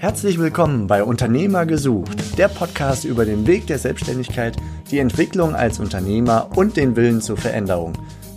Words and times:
Herzlich 0.00 0.38
willkommen 0.38 0.86
bei 0.86 1.02
Unternehmer 1.02 1.66
gesucht, 1.66 2.38
der 2.38 2.46
Podcast 2.46 3.04
über 3.04 3.24
den 3.24 3.48
Weg 3.48 3.66
der 3.66 3.80
Selbstständigkeit, 3.80 4.56
die 4.92 5.00
Entwicklung 5.00 5.56
als 5.56 5.80
Unternehmer 5.80 6.50
und 6.54 6.76
den 6.76 6.94
Willen 6.94 7.20
zur 7.20 7.36
Veränderung. 7.36 7.94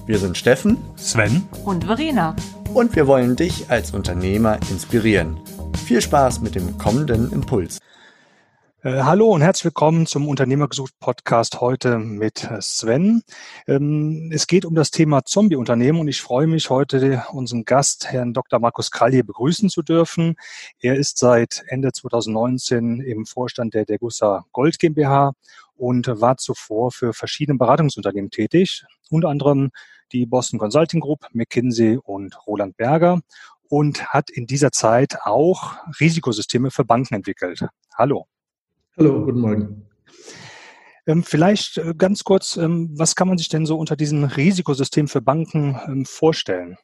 Wir 0.08 0.17
sind 0.17 0.39
Steffen, 0.39 0.78
Sven 0.96 1.47
und 1.63 1.83
Verena. 1.83 2.35
Und 2.74 2.96
wir 2.96 3.05
wollen 3.05 3.35
dich 3.35 3.69
als 3.69 3.92
Unternehmer 3.92 4.58
inspirieren. 4.71 5.37
Viel 5.85 6.01
Spaß 6.01 6.42
mit 6.42 6.55
dem 6.55 6.79
kommenden 6.79 7.31
Impuls. 7.31 7.78
Äh, 8.83 9.03
hallo 9.03 9.29
und 9.29 9.41
herzlich 9.41 9.65
willkommen 9.65 10.07
zum 10.07 10.27
Unternehmergesucht 10.27 10.97
Podcast 10.99 11.61
heute 11.61 11.99
mit 11.99 12.49
Sven. 12.61 13.21
Ähm, 13.67 14.31
es 14.33 14.47
geht 14.47 14.65
um 14.65 14.73
das 14.73 14.89
Thema 14.89 15.23
Zombie-Unternehmen 15.23 15.99
und 15.99 16.07
ich 16.07 16.20
freue 16.20 16.48
mich 16.48 16.71
heute 16.71 17.23
unseren 17.31 17.63
Gast, 17.63 18.12
Herrn 18.12 18.34
Dr. 18.34 18.59
Markus 18.59 18.89
hier 19.12 19.23
begrüßen 19.23 19.70
zu 19.70 19.84
dürfen. 19.84 20.34
Er 20.80 20.95
ist 20.95 21.20
seit 21.20 21.63
Ende 21.67 21.91
2019 21.91 23.02
im 23.02 23.27
Vorstand 23.27 23.75
der 23.75 23.86
Degussa 23.86 24.45
Gold 24.52 24.80
GmbH 24.80 25.34
und 25.75 26.08
war 26.08 26.38
zuvor 26.38 26.91
für 26.91 27.13
verschiedene 27.13 27.59
Beratungsunternehmen 27.59 28.31
tätig, 28.31 28.84
unter 29.11 29.30
anderem 29.30 29.70
die 30.11 30.25
Boston 30.25 30.58
Consulting 30.58 31.02
Group, 31.02 31.27
McKinsey 31.34 32.00
und 32.02 32.36
Roland 32.48 32.77
Berger 32.77 33.22
und 33.70 34.08
hat 34.08 34.31
in 34.31 34.48
dieser 34.48 34.72
Zeit 34.72 35.20
auch 35.23 35.75
Risikosysteme 36.00 36.72
für 36.72 36.84
Banken 36.84 37.13
entwickelt. 37.13 37.63
Hallo. 37.95 38.25
Hallo, 38.98 39.23
guten 39.23 39.40
Morgen. 39.40 39.86
Ähm, 41.08 41.23
vielleicht 41.23 41.77
äh, 41.77 41.94
ganz 41.98 42.26
kurz, 42.26 42.58
ähm, 42.58 42.90
was 42.94 43.16
kann 43.16 43.30
man 43.30 43.38
sich 43.38 43.48
denn 43.48 43.66
so 43.66 43.77
unter 43.77 43.95
diesem 43.95 44.26
Risikosystem 44.26 45.08
für 45.08 45.22
Banken 45.22 45.77
ähm, 45.88 46.05
vorstellen? 46.05 46.76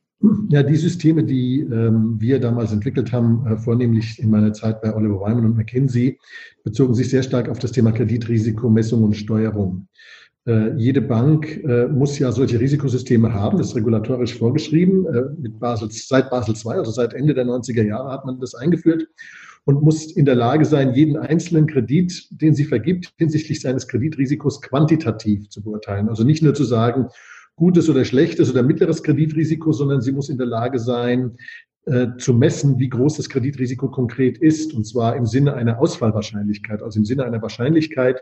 Ja, 0.48 0.64
die 0.64 0.78
Systeme, 0.78 1.26
die 1.26 1.60
ähm, 1.60 2.16
wir 2.18 2.40
damals 2.40 2.72
entwickelt 2.72 3.12
haben, 3.12 3.46
äh, 3.46 3.58
vornehmlich 3.58 4.20
in 4.20 4.30
meiner 4.30 4.54
Zeit 4.54 4.82
bei 4.82 4.96
Oliver 4.96 5.20
Wyman 5.20 5.46
und 5.46 5.58
McKinsey, 5.58 6.18
bezogen 6.64 6.96
sich 6.96 7.10
sehr 7.10 7.24
stark 7.24 7.50
auf 7.50 7.60
das 7.60 7.74
Thema 7.74 7.92
Kreditrisiko, 7.92 8.70
Messung 8.70 9.04
und 9.04 9.18
Steuerung. 9.18 9.90
Äh, 10.48 10.78
jede 10.78 11.02
Bank 11.02 11.62
äh, 11.66 11.88
muss 11.88 12.18
ja 12.18 12.32
solche 12.32 12.58
Risikosysteme 12.58 13.34
haben, 13.34 13.58
das 13.58 13.68
ist 13.68 13.76
regulatorisch 13.76 14.38
vorgeschrieben. 14.38 15.06
Mit 15.40 15.60
Basel, 15.60 15.90
seit 15.92 16.30
Basel 16.30 16.56
II, 16.56 16.80
also 16.80 16.92
seit 16.92 17.14
Ende 17.14 17.34
der 17.34 17.46
90er 17.46 17.84
Jahre 17.84 18.10
hat 18.12 18.26
man 18.26 18.40
das 18.40 18.56
eingeführt 18.56 19.06
und 19.68 19.84
muss 19.84 20.16
in 20.16 20.24
der 20.24 20.36
Lage 20.36 20.64
sein, 20.64 20.94
jeden 20.94 21.18
einzelnen 21.18 21.68
Kredit, 21.68 22.30
den 22.32 22.56
sie 22.56 22.64
vergibt, 22.64 23.14
hinsichtlich 23.18 23.60
seines 23.60 23.86
Kreditrisikos 23.90 24.62
quantitativ 24.62 25.50
zu 25.50 25.62
beurteilen. 25.62 26.08
Also 26.08 26.24
nicht 26.24 26.42
nur 26.42 26.54
zu 26.54 26.64
sagen, 26.64 27.10
gutes 27.58 27.90
oder 27.90 28.06
schlechtes 28.06 28.50
oder 28.50 28.64
mittleres 28.64 29.04
Kreditrisiko, 29.04 29.74
sondern 29.74 30.00
sie 30.00 30.14
muss 30.14 30.30
in 30.30 30.38
der 30.38 30.48
Lage 30.48 30.80
sein, 30.80 31.36
äh, 31.86 32.08
zu 32.18 32.34
messen, 32.34 32.80
wie 32.80 32.88
groß 32.88 33.18
das 33.18 33.28
Kreditrisiko 33.28 33.90
konkret 33.92 34.38
ist, 34.38 34.74
und 34.74 34.88
zwar 34.88 35.18
im 35.18 35.26
Sinne 35.26 35.54
einer 35.56 35.80
Ausfallwahrscheinlichkeit, 35.80 36.82
also 36.82 37.00
im 37.00 37.06
Sinne 37.06 37.26
einer 37.26 37.42
Wahrscheinlichkeit, 37.42 38.22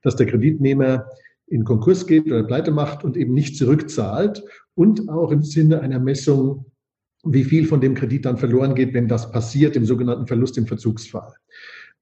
dass 0.00 0.16
der 0.16 0.26
Kreditnehmer 0.26 1.10
in 1.46 1.64
Konkurs 1.64 2.06
geht 2.06 2.24
oder 2.24 2.42
pleite 2.42 2.70
macht 2.70 3.04
und 3.04 3.18
eben 3.18 3.34
nicht 3.34 3.58
zurückzahlt 3.58 4.42
und 4.74 5.10
auch 5.10 5.30
im 5.30 5.42
Sinne 5.42 5.80
einer 5.80 5.98
Messung 5.98 6.64
wie 7.28 7.44
viel 7.44 7.66
von 7.66 7.80
dem 7.80 7.94
Kredit 7.94 8.24
dann 8.24 8.38
verloren 8.38 8.74
geht, 8.74 8.94
wenn 8.94 9.08
das 9.08 9.30
passiert, 9.30 9.76
im 9.76 9.84
sogenannten 9.84 10.26
Verlust 10.26 10.58
im 10.58 10.66
Verzugsfall. 10.66 11.34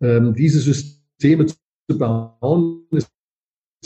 Ähm, 0.00 0.34
diese 0.34 0.60
Systeme 0.60 1.46
zu 1.46 1.56
bauen, 1.98 2.86
ist 2.90 3.10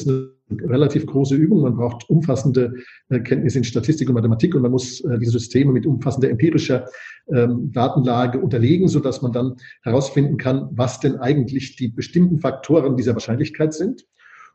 eine 0.07 0.31
relativ 0.51 1.07
große 1.07 1.35
Übung. 1.35 1.63
Man 1.63 1.77
braucht 1.77 2.09
umfassende 2.09 2.75
äh, 3.11 3.21
Kenntnisse 3.21 3.59
in 3.59 3.65
Statistik 3.65 4.09
und 4.09 4.15
Mathematik 4.15 4.55
und 4.55 4.63
man 4.63 4.71
muss 4.71 5.01
äh, 5.01 5.19
diese 5.19 5.33
Systeme 5.33 5.73
mit 5.73 5.87
umfassender 5.87 6.31
empirischer 6.31 6.87
ähm, 7.33 7.71
Datenlage 7.73 8.39
unterlegen, 8.39 8.89
so 8.89 9.01
dass 9.01 9.23
man 9.23 9.33
dann 9.33 9.57
herausfinden 9.83 10.37
kann, 10.37 10.69
was 10.73 11.01
denn 11.01 11.17
eigentlich 11.17 11.77
die 11.77 11.89
bestimmten 11.89 12.39
Faktoren 12.39 12.97
dieser 12.97 13.15
Wahrscheinlichkeit 13.15 13.75
sind 13.75 14.07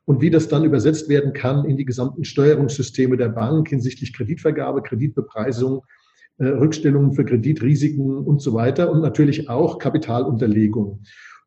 und 0.05 0.21
wie 0.21 0.29
das 0.29 0.47
dann 0.47 0.63
übersetzt 0.63 1.09
werden 1.09 1.33
kann 1.33 1.65
in 1.65 1.77
die 1.77 1.85
gesamten 1.85 2.23
Steuerungssysteme 2.23 3.17
der 3.17 3.29
Bank 3.29 3.69
hinsichtlich 3.69 4.13
Kreditvergabe, 4.13 4.81
Kreditbepreisung, 4.81 5.81
äh, 6.37 6.45
Rückstellungen 6.45 7.13
für 7.13 7.25
Kreditrisiken 7.25 8.17
und 8.17 8.41
so 8.41 8.53
weiter 8.53 8.91
und 8.91 9.01
natürlich 9.01 9.49
auch 9.49 9.79
Kapitalunterlegung. 9.79 11.01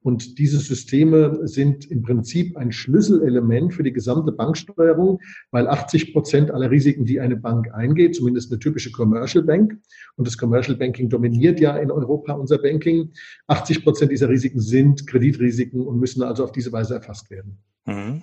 Und 0.07 0.39
diese 0.39 0.61
Systeme 0.61 1.49
sind 1.49 1.91
im 1.91 2.03
Prinzip 2.03 2.57
ein 2.57 2.71
Schlüsselelement 2.71 3.75
für 3.75 3.83
die 3.83 3.93
gesamte 3.93 4.31
Banksteuerung, 4.31 5.19
weil 5.51 5.67
80 5.67 6.13
Prozent 6.13 6.53
aller 6.53 6.71
Risiken, 6.71 7.05
die 7.07 7.19
eine 7.19 7.37
Bank 7.37 7.75
eingeht, 7.75 8.15
zumindest 8.15 8.53
eine 8.53 8.61
typische 8.61 8.93
Commercial 8.93 9.43
Bank, 9.43 9.77
und 10.15 10.25
das 10.29 10.39
Commercial 10.39 10.77
Banking 10.77 11.09
dominiert 11.09 11.59
ja 11.59 11.77
in 11.77 11.91
Europa 11.91 12.35
unser 12.35 12.59
Banking, 12.59 13.11
80 13.49 13.83
Prozent 13.83 14.13
dieser 14.13 14.29
Risiken 14.29 14.61
sind 14.61 15.09
Kreditrisiken 15.09 15.85
und 15.85 15.99
müssen 15.99 16.23
also 16.23 16.45
auf 16.45 16.53
diese 16.53 16.71
Weise 16.71 16.95
erfasst 16.95 17.29
werden. 17.29 17.59
Mhm. 17.87 18.23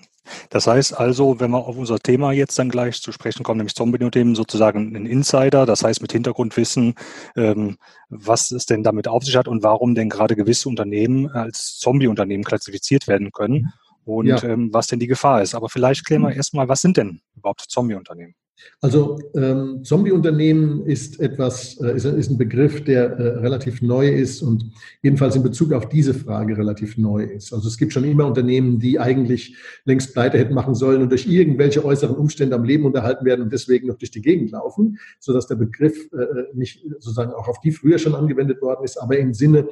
Das 0.49 0.67
heißt 0.67 0.97
also, 0.97 1.39
wenn 1.39 1.51
wir 1.51 1.67
auf 1.67 1.77
unser 1.77 1.99
Thema 1.99 2.31
jetzt 2.31 2.57
dann 2.57 2.69
gleich 2.69 3.01
zu 3.01 3.11
sprechen 3.11 3.43
kommen, 3.43 3.57
nämlich 3.57 3.75
Zombie-Unternehmen, 3.75 4.35
sozusagen 4.35 4.95
ein 4.95 5.05
Insider, 5.05 5.65
das 5.65 5.83
heißt 5.83 6.01
mit 6.01 6.13
Hintergrundwissen, 6.13 6.95
ähm, 7.35 7.77
was 8.09 8.51
es 8.51 8.65
denn 8.65 8.83
damit 8.83 9.07
auf 9.07 9.23
sich 9.23 9.35
hat 9.35 9.47
und 9.47 9.63
warum 9.63 9.95
denn 9.95 10.09
gerade 10.09 10.35
gewisse 10.35 10.69
Unternehmen 10.69 11.29
als 11.29 11.77
Zombie-Unternehmen 11.77 12.43
klassifiziert 12.43 13.07
werden 13.07 13.31
können 13.31 13.73
und 14.05 14.27
ja. 14.27 14.43
ähm, 14.43 14.69
was 14.71 14.87
denn 14.87 14.99
die 14.99 15.07
Gefahr 15.07 15.41
ist. 15.41 15.55
Aber 15.55 15.69
vielleicht 15.69 16.05
klären 16.05 16.21
wir 16.21 16.29
mhm. 16.29 16.37
erstmal, 16.37 16.69
was 16.69 16.81
sind 16.81 16.97
denn 16.97 17.21
überhaupt 17.35 17.61
Zombie-Unternehmen? 17.67 18.35
Also 18.81 19.19
ähm, 19.35 19.83
Zombie-Unternehmen 19.83 20.85
ist 20.85 21.19
etwas, 21.19 21.79
äh, 21.79 21.95
ist, 21.95 22.05
ist, 22.05 22.29
ein 22.29 22.37
Begriff, 22.37 22.83
der 22.83 23.11
äh, 23.11 23.27
relativ 23.39 23.81
neu 23.81 24.09
ist 24.09 24.41
und 24.41 24.71
jedenfalls 25.01 25.35
in 25.35 25.43
Bezug 25.43 25.71
auf 25.71 25.87
diese 25.87 26.13
Frage 26.13 26.57
relativ 26.57 26.97
neu 26.97 27.23
ist. 27.23 27.53
Also 27.53 27.67
es 27.67 27.77
gibt 27.77 27.93
schon 27.93 28.03
immer 28.03 28.25
Unternehmen, 28.25 28.79
die 28.79 28.99
eigentlich 28.99 29.55
längst 29.85 30.13
pleite 30.13 30.37
hätten 30.37 30.53
machen 30.53 30.75
sollen 30.75 31.01
und 31.01 31.09
durch 31.09 31.27
irgendwelche 31.27 31.83
äußeren 31.83 32.15
Umstände 32.15 32.55
am 32.55 32.65
Leben 32.65 32.85
unterhalten 32.85 33.25
werden 33.25 33.43
und 33.43 33.53
deswegen 33.53 33.87
noch 33.87 33.97
durch 33.97 34.11
die 34.11 34.21
Gegend 34.21 34.51
laufen, 34.51 34.99
sodass 35.19 35.47
der 35.47 35.55
Begriff 35.55 36.09
äh, 36.11 36.17
äh 36.17 36.45
nicht 36.53 36.83
sozusagen 36.99 37.31
auch 37.31 37.47
auf 37.47 37.61
die 37.61 37.71
früher 37.71 37.99
schon 37.99 38.15
angewendet 38.15 38.61
worden 38.61 38.83
ist. 38.83 38.97
Aber 38.97 39.17
im 39.17 39.33
Sinne 39.33 39.67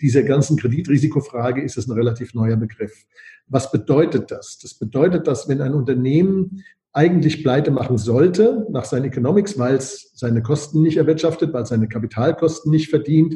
dieser 0.00 0.24
ganzen 0.24 0.56
Kreditrisikofrage 0.56 1.62
ist 1.62 1.78
es 1.78 1.86
ein 1.86 1.92
relativ 1.92 2.34
neuer 2.34 2.56
Begriff. 2.56 3.06
Was 3.48 3.70
bedeutet 3.70 4.30
das? 4.30 4.58
Das 4.58 4.74
bedeutet, 4.74 5.26
dass 5.28 5.48
wenn 5.48 5.60
ein 5.60 5.72
Unternehmen 5.72 6.64
eigentlich 6.96 7.42
pleite 7.42 7.70
machen 7.70 7.98
sollte 7.98 8.66
nach 8.70 8.86
seinen 8.86 9.04
Economics, 9.04 9.58
weil 9.58 9.74
es 9.74 10.12
seine 10.14 10.40
Kosten 10.40 10.80
nicht 10.80 10.96
erwirtschaftet, 10.96 11.52
weil 11.52 11.64
es 11.64 11.68
seine 11.68 11.88
Kapitalkosten 11.88 12.70
nicht 12.70 12.88
verdient, 12.88 13.34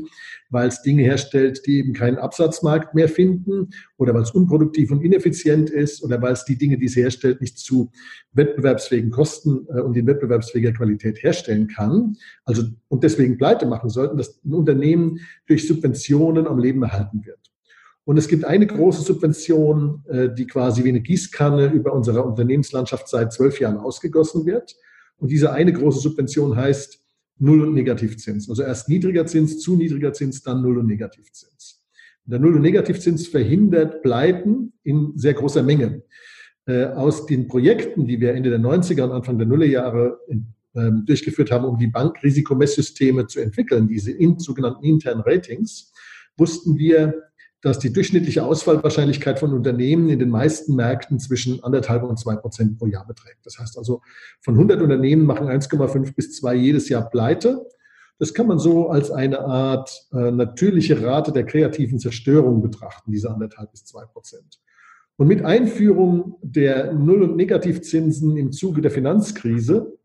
weil 0.48 0.68
es 0.68 0.80
Dinge 0.80 1.02
herstellt, 1.02 1.60
die 1.66 1.76
eben 1.78 1.92
keinen 1.92 2.16
Absatzmarkt 2.16 2.94
mehr 2.94 3.10
finden 3.10 3.68
oder 3.98 4.14
weil 4.14 4.22
es 4.22 4.30
unproduktiv 4.30 4.90
und 4.90 5.02
ineffizient 5.02 5.68
ist 5.68 6.02
oder 6.02 6.22
weil 6.22 6.32
es 6.32 6.46
die 6.46 6.56
Dinge, 6.56 6.78
die 6.78 6.86
es 6.86 6.96
herstellt, 6.96 7.42
nicht 7.42 7.58
zu 7.58 7.90
wettbewerbsfähigen 8.32 9.10
Kosten 9.10 9.66
äh, 9.68 9.82
und 9.82 9.94
in 9.94 10.06
wettbewerbsfähiger 10.06 10.72
Qualität 10.72 11.22
herstellen 11.22 11.68
kann. 11.68 12.16
Also 12.46 12.62
und 12.88 13.04
deswegen 13.04 13.36
pleite 13.36 13.66
machen 13.66 13.90
sollten, 13.90 14.16
dass 14.16 14.42
ein 14.42 14.54
Unternehmen 14.54 15.20
durch 15.46 15.68
Subventionen 15.68 16.46
am 16.46 16.58
Leben 16.58 16.82
erhalten 16.82 17.26
wird. 17.26 17.49
Und 18.10 18.16
es 18.16 18.26
gibt 18.26 18.44
eine 18.44 18.66
große 18.66 19.02
Subvention, 19.02 20.02
äh, 20.08 20.30
die 20.34 20.48
quasi 20.48 20.82
wie 20.82 20.88
eine 20.88 21.00
Gießkanne 21.00 21.66
über 21.66 21.92
unsere 21.92 22.24
Unternehmenslandschaft 22.24 23.06
seit 23.06 23.32
zwölf 23.32 23.60
Jahren 23.60 23.76
ausgegossen 23.76 24.46
wird. 24.46 24.74
Und 25.18 25.30
diese 25.30 25.52
eine 25.52 25.72
große 25.72 26.00
Subvention 26.00 26.56
heißt 26.56 27.04
Null- 27.38 27.68
und 27.68 27.72
Negativzins. 27.72 28.50
Also 28.50 28.64
erst 28.64 28.88
niedriger 28.88 29.26
Zins, 29.26 29.60
zu 29.60 29.76
niedriger 29.76 30.12
Zins, 30.12 30.42
dann 30.42 30.60
Null- 30.60 30.78
und 30.78 30.88
Negativzins. 30.88 31.84
Und 32.26 32.32
der 32.32 32.40
Null- 32.40 32.56
und 32.56 32.62
Negativzins 32.62 33.28
verhindert 33.28 34.02
Pleiten 34.02 34.72
in 34.82 35.12
sehr 35.14 35.34
großer 35.34 35.62
Menge. 35.62 36.02
Äh, 36.66 36.86
aus 36.86 37.26
den 37.26 37.46
Projekten, 37.46 38.08
die 38.08 38.20
wir 38.20 38.34
Ende 38.34 38.50
der 38.50 38.58
90er 38.58 39.04
und 39.04 39.12
Anfang 39.12 39.38
der 39.38 39.46
Nullerjahre 39.46 40.18
ähm, 40.74 41.04
durchgeführt 41.06 41.52
haben, 41.52 41.64
um 41.64 41.78
die 41.78 41.86
Bankrisikomesssysteme 41.86 43.28
zu 43.28 43.38
entwickeln, 43.38 43.86
diese 43.86 44.10
in, 44.10 44.40
sogenannten 44.40 44.82
internen 44.82 45.20
Ratings, 45.20 45.92
wussten 46.36 46.76
wir, 46.76 47.29
dass 47.62 47.78
die 47.78 47.92
durchschnittliche 47.92 48.44
Ausfallwahrscheinlichkeit 48.44 49.38
von 49.38 49.52
Unternehmen 49.52 50.08
in 50.08 50.18
den 50.18 50.30
meisten 50.30 50.74
Märkten 50.76 51.18
zwischen 51.18 51.62
anderthalb 51.62 52.02
und 52.02 52.18
zwei 52.18 52.36
Prozent 52.36 52.78
pro 52.78 52.86
Jahr 52.86 53.06
beträgt. 53.06 53.44
Das 53.44 53.58
heißt 53.58 53.76
also, 53.76 54.00
von 54.40 54.54
100 54.54 54.80
Unternehmen 54.80 55.26
machen 55.26 55.48
1,5 55.48 56.14
bis 56.14 56.36
2 56.36 56.54
jedes 56.54 56.88
Jahr 56.88 57.08
pleite. 57.10 57.66
Das 58.18 58.34
kann 58.34 58.46
man 58.46 58.58
so 58.58 58.88
als 58.90 59.10
eine 59.10 59.40
Art 59.40 59.90
äh, 60.12 60.30
natürliche 60.30 61.02
Rate 61.02 61.32
der 61.32 61.44
kreativen 61.44 61.98
Zerstörung 61.98 62.62
betrachten, 62.62 63.12
diese 63.12 63.30
anderthalb 63.30 63.70
bis 63.70 63.84
zwei 63.84 64.04
Prozent. 64.04 64.60
Und 65.16 65.26
mit 65.26 65.44
Einführung 65.44 66.38
der 66.42 66.94
Null- 66.94 67.22
und 67.22 67.36
Negativzinsen 67.36 68.36
im 68.36 68.52
Zuge 68.52 68.80
der 68.80 68.90
Finanzkrise 68.90 69.98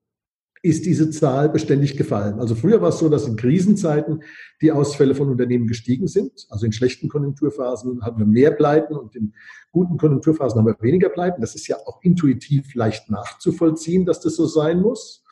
ist 0.66 0.88
diese 0.88 1.12
Zahl 1.12 1.50
beständig 1.50 1.96
gefallen. 1.96 2.40
Also 2.40 2.56
früher 2.56 2.82
war 2.82 2.90
es 2.90 2.98
so, 2.98 3.08
dass 3.08 3.28
in 3.28 3.36
Krisenzeiten 3.36 4.24
die 4.62 4.72
Ausfälle 4.72 5.14
von 5.14 5.30
Unternehmen 5.30 5.68
gestiegen 5.68 6.08
sind. 6.08 6.48
Also 6.50 6.66
in 6.66 6.72
schlechten 6.72 7.08
Konjunkturphasen 7.08 8.02
haben 8.02 8.18
wir 8.18 8.26
mehr 8.26 8.50
Pleiten 8.50 8.96
und 8.96 9.16
in 9.16 9.36
guten 9.72 9.98
Konjunkturphasen 9.98 10.58
haben 10.58 10.66
wir 10.66 10.76
weniger 10.82 11.10
Pleiten. 11.10 11.40
Das 11.40 11.54
ist 11.54 11.68
ja 11.68 11.78
auch 11.86 12.02
intuitiv 12.02 12.74
leicht 12.74 13.12
nachzuvollziehen, 13.12 14.08
dass 14.08 14.22
das 14.22 14.36
so 14.36 14.48
sein 14.48 14.82
muss. 14.82 15.24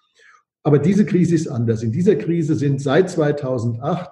Aber 0.61 0.77
diese 0.77 1.03
Krise 1.03 1.33
ist 1.33 1.47
anders. 1.47 1.81
In 1.81 1.91
dieser 1.91 2.15
Krise 2.15 2.53
sind 2.53 2.79
seit 2.79 3.09
2008 3.09 4.11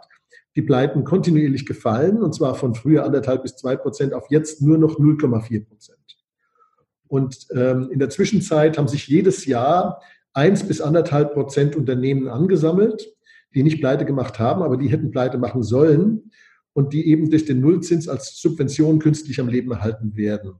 die 0.55 0.63
Pleiten 0.63 1.03
kontinuierlich 1.03 1.67
gefallen 1.67 2.23
und 2.23 2.33
zwar 2.33 2.55
von 2.55 2.73
früher 2.73 3.05
anderthalb 3.05 3.43
bis 3.43 3.57
zwei 3.57 3.75
Prozent 3.75 4.13
auf 4.13 4.25
jetzt 4.31 4.61
nur 4.63 4.79
noch 4.79 4.97
0,4 4.97 5.65
Prozent. 5.65 5.99
Und 7.07 7.45
ähm, 7.53 7.89
in 7.91 7.99
der 7.99 8.09
Zwischenzeit 8.09 8.79
haben 8.79 8.87
sich 8.87 9.07
jedes 9.07 9.45
Jahr 9.45 10.01
eins 10.33 10.67
bis 10.67 10.81
anderthalb 10.81 11.33
Prozent 11.33 11.75
Unternehmen 11.75 12.27
angesammelt, 12.27 13.13
die 13.53 13.63
nicht 13.63 13.79
pleite 13.79 14.05
gemacht 14.05 14.39
haben, 14.39 14.61
aber 14.61 14.77
die 14.77 14.87
hätten 14.87 15.11
pleite 15.11 15.37
machen 15.37 15.63
sollen 15.63 16.31
und 16.73 16.93
die 16.93 17.07
eben 17.07 17.29
durch 17.29 17.45
den 17.45 17.59
Nullzins 17.59 18.07
als 18.07 18.39
Subvention 18.39 18.99
künstlich 18.99 19.39
am 19.39 19.49
Leben 19.49 19.71
erhalten 19.71 20.15
werden. 20.15 20.53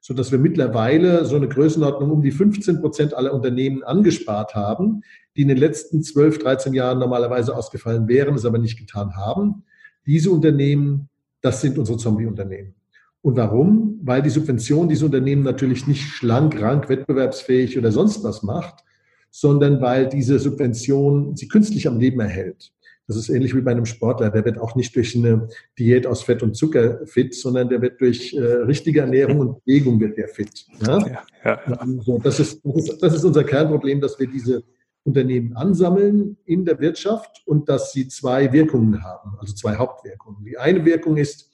Sodass 0.00 0.30
wir 0.30 0.38
mittlerweile 0.38 1.24
so 1.24 1.36
eine 1.36 1.48
Größenordnung 1.48 2.10
um 2.10 2.22
die 2.22 2.30
15 2.30 2.80
Prozent 2.80 3.14
aller 3.14 3.34
Unternehmen 3.34 3.82
angespart 3.82 4.54
haben, 4.54 5.02
die 5.36 5.42
in 5.42 5.48
den 5.48 5.58
letzten 5.58 6.02
12, 6.02 6.38
13 6.38 6.72
Jahren 6.72 6.98
normalerweise 6.98 7.54
ausgefallen 7.54 8.08
wären, 8.08 8.34
es 8.34 8.44
aber 8.44 8.58
nicht 8.58 8.78
getan 8.78 9.16
haben. 9.16 9.64
Diese 10.06 10.30
Unternehmen, 10.30 11.08
das 11.42 11.60
sind 11.60 11.78
unsere 11.78 11.98
Zombie-Unternehmen. 11.98 12.74
Und 13.20 13.36
warum? 13.36 14.00
Weil 14.02 14.22
die 14.22 14.30
Subvention 14.30 14.88
diese 14.88 15.04
Unternehmen 15.04 15.42
natürlich 15.42 15.86
nicht 15.86 16.02
schlank, 16.02 16.60
rank, 16.62 16.88
wettbewerbsfähig 16.88 17.76
oder 17.76 17.90
sonst 17.90 18.22
was 18.22 18.42
macht, 18.42 18.84
sondern 19.30 19.80
weil 19.80 20.08
diese 20.08 20.38
Subvention 20.38 21.36
sie 21.36 21.48
künstlich 21.48 21.86
am 21.86 21.98
Leben 21.98 22.20
erhält. 22.20 22.72
Das 23.08 23.16
ist 23.16 23.30
ähnlich 23.30 23.56
wie 23.56 23.62
bei 23.62 23.70
einem 23.70 23.86
Sportler. 23.86 24.28
Der 24.28 24.44
wird 24.44 24.58
auch 24.58 24.74
nicht 24.74 24.94
durch 24.94 25.16
eine 25.16 25.48
Diät 25.78 26.06
aus 26.06 26.22
Fett 26.22 26.42
und 26.42 26.54
Zucker 26.54 27.00
fit, 27.06 27.34
sondern 27.34 27.70
der 27.70 27.80
wird 27.80 27.98
durch 28.00 28.34
äh, 28.34 28.42
richtige 28.42 29.00
Ernährung 29.00 29.40
und 29.40 29.64
Bewegung 29.64 29.98
wird 29.98 30.18
der 30.18 30.28
fit. 30.28 30.66
Ja? 30.86 30.98
Ja, 30.98 31.22
ja, 31.44 31.60
ja. 31.66 31.86
So, 32.04 32.18
das, 32.18 32.38
ist, 32.38 32.60
das, 32.62 32.76
ist, 32.76 33.02
das 33.02 33.14
ist 33.14 33.24
unser 33.24 33.44
Kernproblem, 33.44 34.02
dass 34.02 34.18
wir 34.18 34.26
diese 34.26 34.62
Unternehmen 35.04 35.56
ansammeln 35.56 36.36
in 36.44 36.66
der 36.66 36.78
Wirtschaft 36.80 37.42
und 37.46 37.66
dass 37.70 37.92
sie 37.92 38.08
zwei 38.08 38.52
Wirkungen 38.52 39.02
haben, 39.02 39.38
also 39.38 39.54
zwei 39.54 39.74
Hauptwirkungen. 39.76 40.44
Die 40.44 40.58
eine 40.58 40.84
Wirkung 40.84 41.16
ist, 41.16 41.50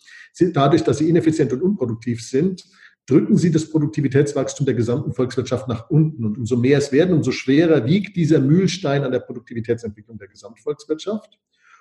dadurch, 0.52 0.82
dass 0.82 0.98
sie 0.98 1.08
ineffizient 1.08 1.52
und 1.52 1.62
unproduktiv 1.62 2.20
sind, 2.26 2.64
drücken 3.06 3.36
sie 3.36 3.50
das 3.50 3.68
Produktivitätswachstum 3.68 4.64
der 4.66 4.74
gesamten 4.74 5.12
Volkswirtschaft 5.12 5.68
nach 5.68 5.90
unten. 5.90 6.24
Und 6.24 6.38
umso 6.38 6.56
mehr 6.56 6.78
es 6.78 6.90
werden, 6.92 7.14
umso 7.14 7.32
schwerer 7.32 7.84
wiegt 7.86 8.16
dieser 8.16 8.40
Mühlstein 8.40 9.04
an 9.04 9.12
der 9.12 9.20
Produktivitätsentwicklung 9.20 10.18
der 10.18 10.28
Gesamtvolkswirtschaft 10.28 11.38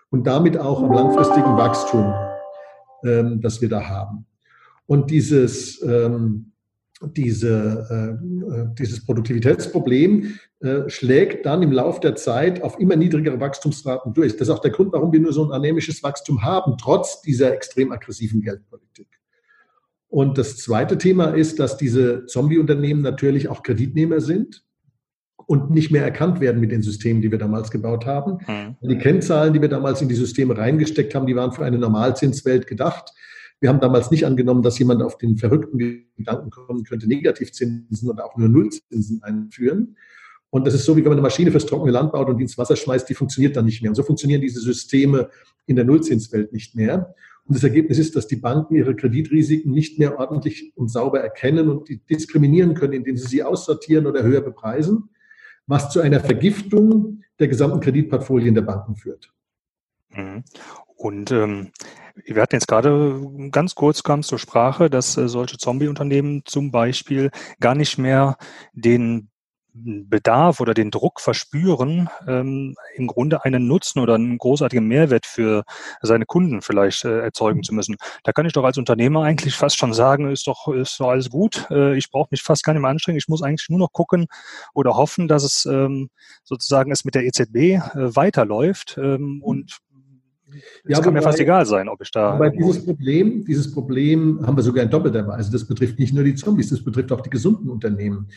und 0.09 0.27
damit 0.27 0.57
auch 0.57 0.83
am 0.83 0.91
langfristigen 0.91 1.57
Wachstum, 1.57 2.13
ähm, 3.05 3.41
das 3.41 3.61
wir 3.61 3.69
da 3.69 3.87
haben. 3.87 4.25
Und 4.85 5.11
dieses, 5.11 5.81
ähm, 5.81 6.51
diese, 7.01 7.87
äh, 7.89 8.61
äh, 8.61 8.67
dieses 8.77 9.05
Produktivitätsproblem 9.05 10.35
äh, 10.59 10.89
schlägt 10.89 11.45
dann 11.45 11.61
im 11.61 11.71
Laufe 11.71 11.99
der 12.01 12.15
Zeit 12.15 12.61
auf 12.61 12.79
immer 12.79 12.95
niedrigere 12.95 13.39
Wachstumsraten 13.39 14.13
durch. 14.13 14.33
Das 14.33 14.47
ist 14.47 14.53
auch 14.53 14.59
der 14.59 14.71
Grund, 14.71 14.93
warum 14.93 15.11
wir 15.11 15.19
nur 15.19 15.33
so 15.33 15.45
ein 15.45 15.51
anämisches 15.51 16.03
Wachstum 16.03 16.43
haben, 16.43 16.77
trotz 16.77 17.21
dieser 17.21 17.53
extrem 17.53 17.91
aggressiven 17.91 18.41
Geldpolitik. 18.41 19.07
Und 20.13 20.37
das 20.37 20.57
zweite 20.57 20.99
Thema 20.99 21.31
ist, 21.31 21.59
dass 21.59 21.75
diese 21.75 22.27
Zombie-Unternehmen 22.27 23.01
natürlich 23.01 23.47
auch 23.47 23.63
Kreditnehmer 23.63 24.21
sind 24.21 24.63
und 25.47 25.71
nicht 25.71 25.89
mehr 25.89 26.03
erkannt 26.03 26.39
werden 26.39 26.61
mit 26.61 26.71
den 26.71 26.83
Systemen, 26.83 27.23
die 27.23 27.31
wir 27.31 27.39
damals 27.39 27.71
gebaut 27.71 28.05
haben. 28.05 28.37
Mhm. 28.47 28.75
Die 28.87 28.99
Kennzahlen, 28.99 29.53
die 29.53 29.61
wir 29.61 29.69
damals 29.69 30.03
in 30.03 30.09
die 30.09 30.13
Systeme 30.13 30.55
reingesteckt 30.55 31.15
haben, 31.15 31.25
die 31.25 31.35
waren 31.35 31.51
für 31.51 31.65
eine 31.65 31.79
Normalzinswelt 31.79 32.67
gedacht. 32.67 33.11
Wir 33.59 33.69
haben 33.69 33.79
damals 33.79 34.11
nicht 34.11 34.23
angenommen, 34.27 34.61
dass 34.61 34.77
jemand 34.77 35.01
auf 35.01 35.17
den 35.17 35.35
verrückten 35.35 35.79
Gedanken 36.15 36.51
kommen 36.51 36.83
könnte, 36.83 37.07
Negativzinsen 37.07 38.07
oder 38.07 38.23
auch 38.23 38.37
nur 38.37 38.49
Nullzinsen 38.49 39.23
einführen. 39.23 39.97
Und 40.51 40.67
das 40.67 40.75
ist 40.75 40.85
so, 40.85 40.95
wie 40.95 40.99
wenn 40.99 41.09
man 41.09 41.13
eine 41.13 41.23
Maschine 41.23 41.49
fürs 41.49 41.65
trockene 41.65 41.91
Land 41.91 42.11
baut 42.11 42.29
und 42.29 42.37
die 42.37 42.43
ins 42.43 42.59
Wasser 42.59 42.75
schmeißt, 42.75 43.09
die 43.09 43.15
funktioniert 43.15 43.55
dann 43.57 43.65
nicht 43.65 43.81
mehr. 43.81 43.89
Und 43.89 43.95
so 43.95 44.03
funktionieren 44.03 44.41
diese 44.41 44.59
Systeme 44.59 45.31
in 45.65 45.75
der 45.75 45.85
Nullzinswelt 45.85 46.53
nicht 46.53 46.75
mehr. 46.75 47.15
Und 47.45 47.55
das 47.55 47.63
Ergebnis 47.63 47.97
ist, 47.97 48.15
dass 48.15 48.27
die 48.27 48.37
Banken 48.37 48.75
ihre 48.75 48.95
Kreditrisiken 48.95 49.71
nicht 49.71 49.99
mehr 49.99 50.17
ordentlich 50.17 50.71
und 50.75 50.89
sauber 50.89 51.19
erkennen 51.19 51.69
und 51.69 51.89
die 51.89 51.97
diskriminieren 51.97 52.73
können, 52.73 52.93
indem 52.93 53.17
sie 53.17 53.27
sie 53.27 53.43
aussortieren 53.43 54.07
oder 54.07 54.23
höher 54.23 54.41
bepreisen, 54.41 55.09
was 55.67 55.89
zu 55.89 55.99
einer 55.99 56.21
Vergiftung 56.21 57.23
der 57.39 57.49
gesamten 57.49 57.81
Kreditportfolien 57.81 58.55
der 58.55 58.61
Banken 58.61 58.95
führt. 58.95 59.33
Mhm. 60.11 60.43
Und 60.95 61.31
ähm, 61.31 61.71
wir 62.25 62.41
hatten 62.41 62.55
jetzt 62.55 62.67
gerade 62.67 63.49
ganz 63.51 63.75
kurz 63.75 64.03
kam 64.03 64.23
zur 64.23 64.39
Sprache, 64.39 64.89
dass 64.89 65.17
äh, 65.17 65.27
solche 65.27 65.57
Zombie-Unternehmen 65.57 66.43
zum 66.45 66.71
Beispiel 66.71 67.31
gar 67.59 67.75
nicht 67.75 67.97
mehr 67.97 68.37
den 68.73 69.29
Bedarf 69.73 70.59
oder 70.59 70.73
den 70.73 70.91
Druck 70.91 71.19
verspüren, 71.19 72.09
ähm, 72.27 72.75
im 72.95 73.07
Grunde 73.07 73.43
einen 73.43 73.67
Nutzen 73.67 73.99
oder 73.99 74.15
einen 74.15 74.37
großartigen 74.37 74.87
Mehrwert 74.87 75.25
für 75.25 75.63
seine 76.01 76.25
Kunden 76.25 76.61
vielleicht 76.61 77.05
äh, 77.05 77.21
erzeugen 77.21 77.63
zu 77.63 77.73
müssen. 77.73 77.95
Da 78.23 78.33
kann 78.33 78.45
ich 78.45 78.53
doch 78.53 78.63
als 78.63 78.77
Unternehmer 78.77 79.23
eigentlich 79.23 79.55
fast 79.55 79.77
schon 79.77 79.93
sagen, 79.93 80.31
ist 80.31 80.45
doch, 80.45 80.67
ist 80.67 80.99
doch 80.99 81.09
alles 81.09 81.29
gut. 81.29 81.67
Äh, 81.71 81.97
ich 81.97 82.11
brauche 82.11 82.27
mich 82.31 82.43
fast 82.43 82.63
gar 82.63 82.73
nicht 82.73 82.81
mehr 82.81 82.91
anstrengen. 82.91 83.17
Ich 83.17 83.27
muss 83.27 83.41
eigentlich 83.41 83.69
nur 83.69 83.79
noch 83.79 83.91
gucken 83.91 84.27
oder 84.75 84.95
hoffen, 84.95 85.27
dass 85.27 85.43
es 85.43 85.65
ähm, 85.65 86.09
sozusagen 86.43 86.91
es 86.91 87.03
mit 87.03 87.15
der 87.15 87.25
EZB 87.25 87.55
äh, 87.55 87.79
weiterläuft 88.15 88.97
ähm, 89.01 89.41
und 89.43 89.79
es 90.55 90.61
ja, 90.85 90.99
kann 90.99 91.13
mir 91.13 91.21
fast 91.21 91.39
egal 91.39 91.65
sein, 91.65 91.89
ob 91.89 92.01
ich 92.01 92.11
da. 92.11 92.31
Aber 92.31 92.49
dieses 92.49 92.85
Problem, 92.85 93.43
dieses 93.45 93.71
Problem 93.71 94.39
haben 94.45 94.55
wir 94.55 94.63
sogar 94.63 94.83
in 94.83 94.89
doppelter 94.89 95.27
Weise. 95.27 95.51
Das 95.51 95.65
betrifft 95.65 95.99
nicht 95.99 96.13
nur 96.13 96.23
die 96.23 96.35
Zombies, 96.35 96.69
das 96.69 96.83
betrifft 96.83 97.11
auch 97.11 97.21
die 97.21 97.29
gesunden 97.29 97.69
Unternehmen. 97.69 98.29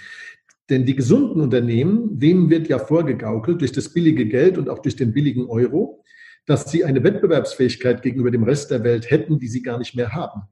Denn 0.68 0.84
die 0.84 0.96
gesunden 0.96 1.40
Unternehmen, 1.40 2.18
denen 2.18 2.50
wird 2.50 2.68
ja 2.68 2.78
vorgegaukelt 2.78 3.60
durch 3.60 3.72
das 3.72 3.92
billige 3.92 4.26
Geld 4.26 4.58
und 4.58 4.68
auch 4.68 4.80
durch 4.80 4.96
den 4.96 5.12
billigen 5.12 5.46
Euro, 5.46 6.02
dass 6.46 6.70
sie 6.70 6.84
eine 6.84 7.02
Wettbewerbsfähigkeit 7.02 8.02
gegenüber 8.02 8.30
dem 8.30 8.42
Rest 8.42 8.70
der 8.70 8.82
Welt 8.82 9.10
hätten, 9.10 9.38
die 9.38 9.48
sie 9.48 9.62
gar 9.62 9.78
nicht 9.78 9.94
mehr 9.94 10.12
haben. 10.12 10.42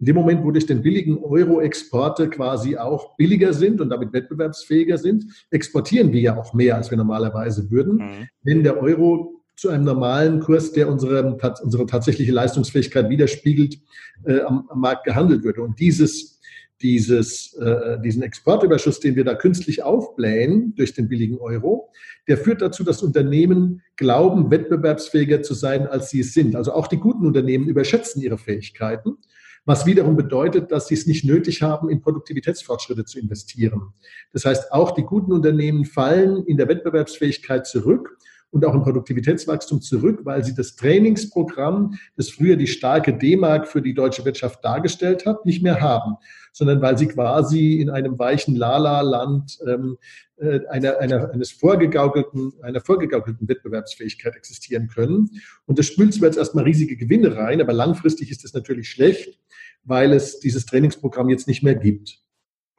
In 0.00 0.06
dem 0.06 0.14
Moment, 0.14 0.44
wo 0.44 0.50
durch 0.52 0.66
den 0.66 0.82
billigen 0.82 1.18
Euro 1.18 1.60
Exporte 1.60 2.30
quasi 2.30 2.76
auch 2.76 3.16
billiger 3.16 3.52
sind 3.52 3.80
und 3.80 3.90
damit 3.90 4.12
wettbewerbsfähiger 4.12 4.96
sind, 4.96 5.24
exportieren 5.50 6.12
wir 6.12 6.20
ja 6.20 6.36
auch 6.36 6.54
mehr, 6.54 6.76
als 6.76 6.90
wir 6.90 6.98
normalerweise 6.98 7.70
würden. 7.70 7.96
Mhm. 7.96 8.28
Wenn 8.42 8.62
der 8.62 8.80
Euro 8.80 9.42
zu 9.56 9.70
einem 9.70 9.84
normalen 9.84 10.38
Kurs, 10.38 10.70
der 10.70 10.88
unsere, 10.88 11.36
unsere 11.62 11.86
tatsächliche 11.86 12.30
Leistungsfähigkeit 12.30 13.10
widerspiegelt, 13.10 13.80
äh, 14.24 14.40
am, 14.42 14.68
am 14.68 14.80
Markt 14.80 15.04
gehandelt 15.04 15.42
würde. 15.42 15.62
Und 15.62 15.80
dieses 15.80 16.37
dieses, 16.82 17.54
äh, 17.54 18.00
diesen 18.00 18.22
Exportüberschuss, 18.22 19.00
den 19.00 19.16
wir 19.16 19.24
da 19.24 19.34
künstlich 19.34 19.82
aufblähen 19.82 20.74
durch 20.76 20.94
den 20.94 21.08
billigen 21.08 21.38
Euro, 21.38 21.90
der 22.28 22.38
führt 22.38 22.62
dazu, 22.62 22.84
dass 22.84 23.02
Unternehmen 23.02 23.82
glauben, 23.96 24.50
wettbewerbsfähiger 24.50 25.42
zu 25.42 25.54
sein, 25.54 25.86
als 25.86 26.10
sie 26.10 26.20
es 26.20 26.34
sind. 26.34 26.54
Also 26.54 26.72
auch 26.72 26.86
die 26.86 26.98
guten 26.98 27.26
Unternehmen 27.26 27.68
überschätzen 27.68 28.22
ihre 28.22 28.38
Fähigkeiten, 28.38 29.16
was 29.64 29.86
wiederum 29.86 30.16
bedeutet, 30.16 30.70
dass 30.72 30.88
sie 30.88 30.94
es 30.94 31.06
nicht 31.06 31.24
nötig 31.24 31.62
haben, 31.62 31.90
in 31.90 32.00
Produktivitätsfortschritte 32.00 33.04
zu 33.04 33.18
investieren. 33.18 33.92
Das 34.32 34.44
heißt, 34.44 34.72
auch 34.72 34.92
die 34.92 35.02
guten 35.02 35.32
Unternehmen 35.32 35.84
fallen 35.84 36.44
in 36.44 36.56
der 36.56 36.68
Wettbewerbsfähigkeit 36.68 37.66
zurück 37.66 38.16
und 38.50 38.64
auch 38.64 38.74
im 38.74 38.82
Produktivitätswachstum 38.82 39.82
zurück, 39.82 40.20
weil 40.24 40.44
sie 40.44 40.54
das 40.54 40.76
Trainingsprogramm, 40.76 41.98
das 42.16 42.30
früher 42.30 42.56
die 42.56 42.66
starke 42.66 43.16
D-Mark 43.16 43.68
für 43.68 43.82
die 43.82 43.94
deutsche 43.94 44.24
Wirtschaft 44.24 44.64
dargestellt 44.64 45.26
hat, 45.26 45.44
nicht 45.44 45.62
mehr 45.62 45.80
haben, 45.80 46.16
sondern 46.52 46.80
weil 46.80 46.96
sie 46.96 47.08
quasi 47.08 47.74
in 47.74 47.90
einem 47.90 48.18
weichen 48.18 48.56
Lala-Land 48.56 49.58
ähm, 49.66 49.98
äh, 50.36 50.60
einer, 50.68 50.98
einer, 50.98 51.30
eines 51.30 51.50
vorgegaukelten, 51.50 52.54
einer 52.62 52.80
vorgegaukelten 52.80 53.48
Wettbewerbsfähigkeit 53.48 54.34
existieren 54.34 54.88
können. 54.88 55.30
Und 55.66 55.78
das 55.78 55.86
spült 55.86 56.14
zwar 56.14 56.28
jetzt 56.28 56.38
erstmal 56.38 56.64
riesige 56.64 56.96
Gewinne 56.96 57.36
rein, 57.36 57.60
aber 57.60 57.72
langfristig 57.74 58.30
ist 58.30 58.44
das 58.44 58.54
natürlich 58.54 58.88
schlecht, 58.88 59.38
weil 59.84 60.12
es 60.12 60.40
dieses 60.40 60.64
Trainingsprogramm 60.64 61.28
jetzt 61.28 61.48
nicht 61.48 61.62
mehr 61.62 61.74
gibt. 61.74 62.20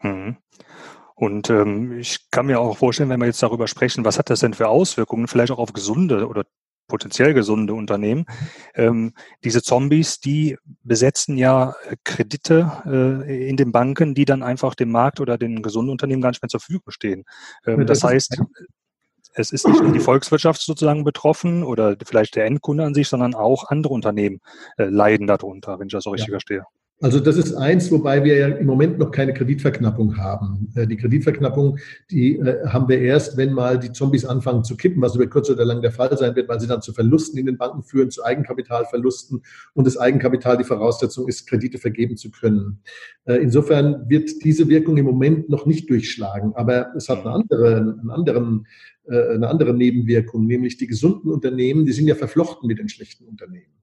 Mhm. 0.01 0.38
Und 1.19 1.49
ähm, 1.49 1.99
ich 1.99 2.31
kann 2.31 2.45
mir 2.45 2.61
auch 2.61 2.77
vorstellen, 2.77 3.09
wenn 3.09 3.19
wir 3.19 3.25
jetzt 3.25 3.43
darüber 3.43 3.67
sprechen, 3.67 4.05
was 4.05 4.17
hat 4.17 4.29
das 4.29 4.39
denn 4.39 4.53
für 4.53 4.69
Auswirkungen, 4.69 5.27
vielleicht 5.27 5.51
auch 5.51 5.59
auf 5.59 5.73
gesunde 5.73 6.25
oder 6.25 6.45
potenziell 6.88 7.33
gesunde 7.33 7.73
Unternehmen. 7.73 8.25
Ähm, 8.73 9.11
diese 9.43 9.61
Zombies, 9.61 10.21
die 10.21 10.55
besetzen 10.81 11.38
ja 11.38 11.75
Kredite 12.05 12.71
äh, 12.85 13.49
in 13.49 13.57
den 13.57 13.73
Banken, 13.73 14.15
die 14.15 14.23
dann 14.23 14.41
einfach 14.43 14.75
dem 14.75 14.91
Markt 14.91 15.19
oder 15.19 15.38
den 15.38 15.61
gesunden 15.61 15.91
Unternehmen 15.91 16.21
gar 16.21 16.29
nicht 16.29 16.41
mehr 16.41 16.47
zur 16.49 16.61
Verfügung 16.61 16.89
stehen. 16.91 17.25
Ähm, 17.67 17.85
das 17.85 18.01
heißt, 18.01 18.41
es 19.33 19.51
ist 19.51 19.67
nicht 19.67 19.83
nur 19.83 19.91
die 19.91 19.99
Volkswirtschaft 19.99 20.61
sozusagen 20.61 21.03
betroffen 21.03 21.63
oder 21.63 21.97
vielleicht 22.05 22.38
der 22.38 22.45
Endkunde 22.45 22.85
an 22.85 22.93
sich, 22.93 23.09
sondern 23.09 23.35
auch 23.35 23.65
andere 23.67 23.93
Unternehmen 23.93 24.39
äh, 24.77 24.85
leiden 24.85 25.27
darunter, 25.27 25.79
wenn 25.79 25.88
ich 25.88 25.93
das 25.93 26.05
so 26.05 26.11
richtig 26.11 26.29
ja. 26.29 26.35
verstehe. 26.35 26.63
Also 27.01 27.21
das 27.21 27.37
ist 27.37 27.53
eins, 27.53 27.89
wobei 27.91 28.25
wir 28.25 28.37
ja 28.37 28.47
im 28.49 28.65
Moment 28.65 28.99
noch 28.99 29.11
keine 29.11 29.33
Kreditverknappung 29.33 30.17
haben. 30.17 30.67
Äh, 30.75 30.85
die 30.85 30.97
Kreditverknappung, 30.97 31.77
die 32.11 32.35
äh, 32.35 32.67
haben 32.67 32.89
wir 32.89 32.99
erst, 32.99 33.37
wenn 33.37 33.53
mal 33.53 33.79
die 33.79 33.93
Zombies 33.93 34.25
anfangen 34.25 34.65
zu 34.65 34.75
kippen, 34.75 35.01
was 35.01 35.15
über 35.15 35.25
kurz 35.27 35.49
oder 35.49 35.63
lang 35.63 35.81
der 35.81 35.93
Fall 35.93 36.15
sein 36.17 36.35
wird, 36.35 36.49
weil 36.49 36.59
sie 36.59 36.67
dann 36.67 36.81
zu 36.81 36.91
Verlusten 36.91 37.39
in 37.39 37.45
den 37.45 37.57
Banken 37.57 37.83
führen, 37.83 38.11
zu 38.11 38.25
Eigenkapitalverlusten 38.25 39.41
und 39.75 39.87
das 39.87 39.95
Eigenkapital 39.95 40.57
die 40.57 40.65
Voraussetzung 40.65 41.29
ist, 41.29 41.47
Kredite 41.47 41.77
vergeben 41.77 42.17
zu 42.17 42.31
können. 42.31 42.81
Äh, 43.23 43.35
insofern 43.35 44.09
wird 44.09 44.43
diese 44.43 44.67
Wirkung 44.67 44.97
im 44.97 45.05
Moment 45.05 45.47
noch 45.47 45.65
nicht 45.65 45.89
durchschlagen, 45.89 46.51
aber 46.55 46.93
es 46.97 47.07
hat 47.07 47.19
eine 47.19 47.31
andere, 47.31 47.77
einen 47.77 48.11
anderen, 48.11 48.67
eine 49.07 49.47
andere 49.47 49.73
Nebenwirkung, 49.73 50.45
nämlich 50.45 50.77
die 50.77 50.85
gesunden 50.85 51.31
Unternehmen, 51.31 51.83
die 51.83 51.93
sind 51.93 52.07
ja 52.07 52.13
verflochten 52.13 52.67
mit 52.67 52.77
den 52.77 52.89
schlechten 52.89 53.25
Unternehmen. 53.25 53.78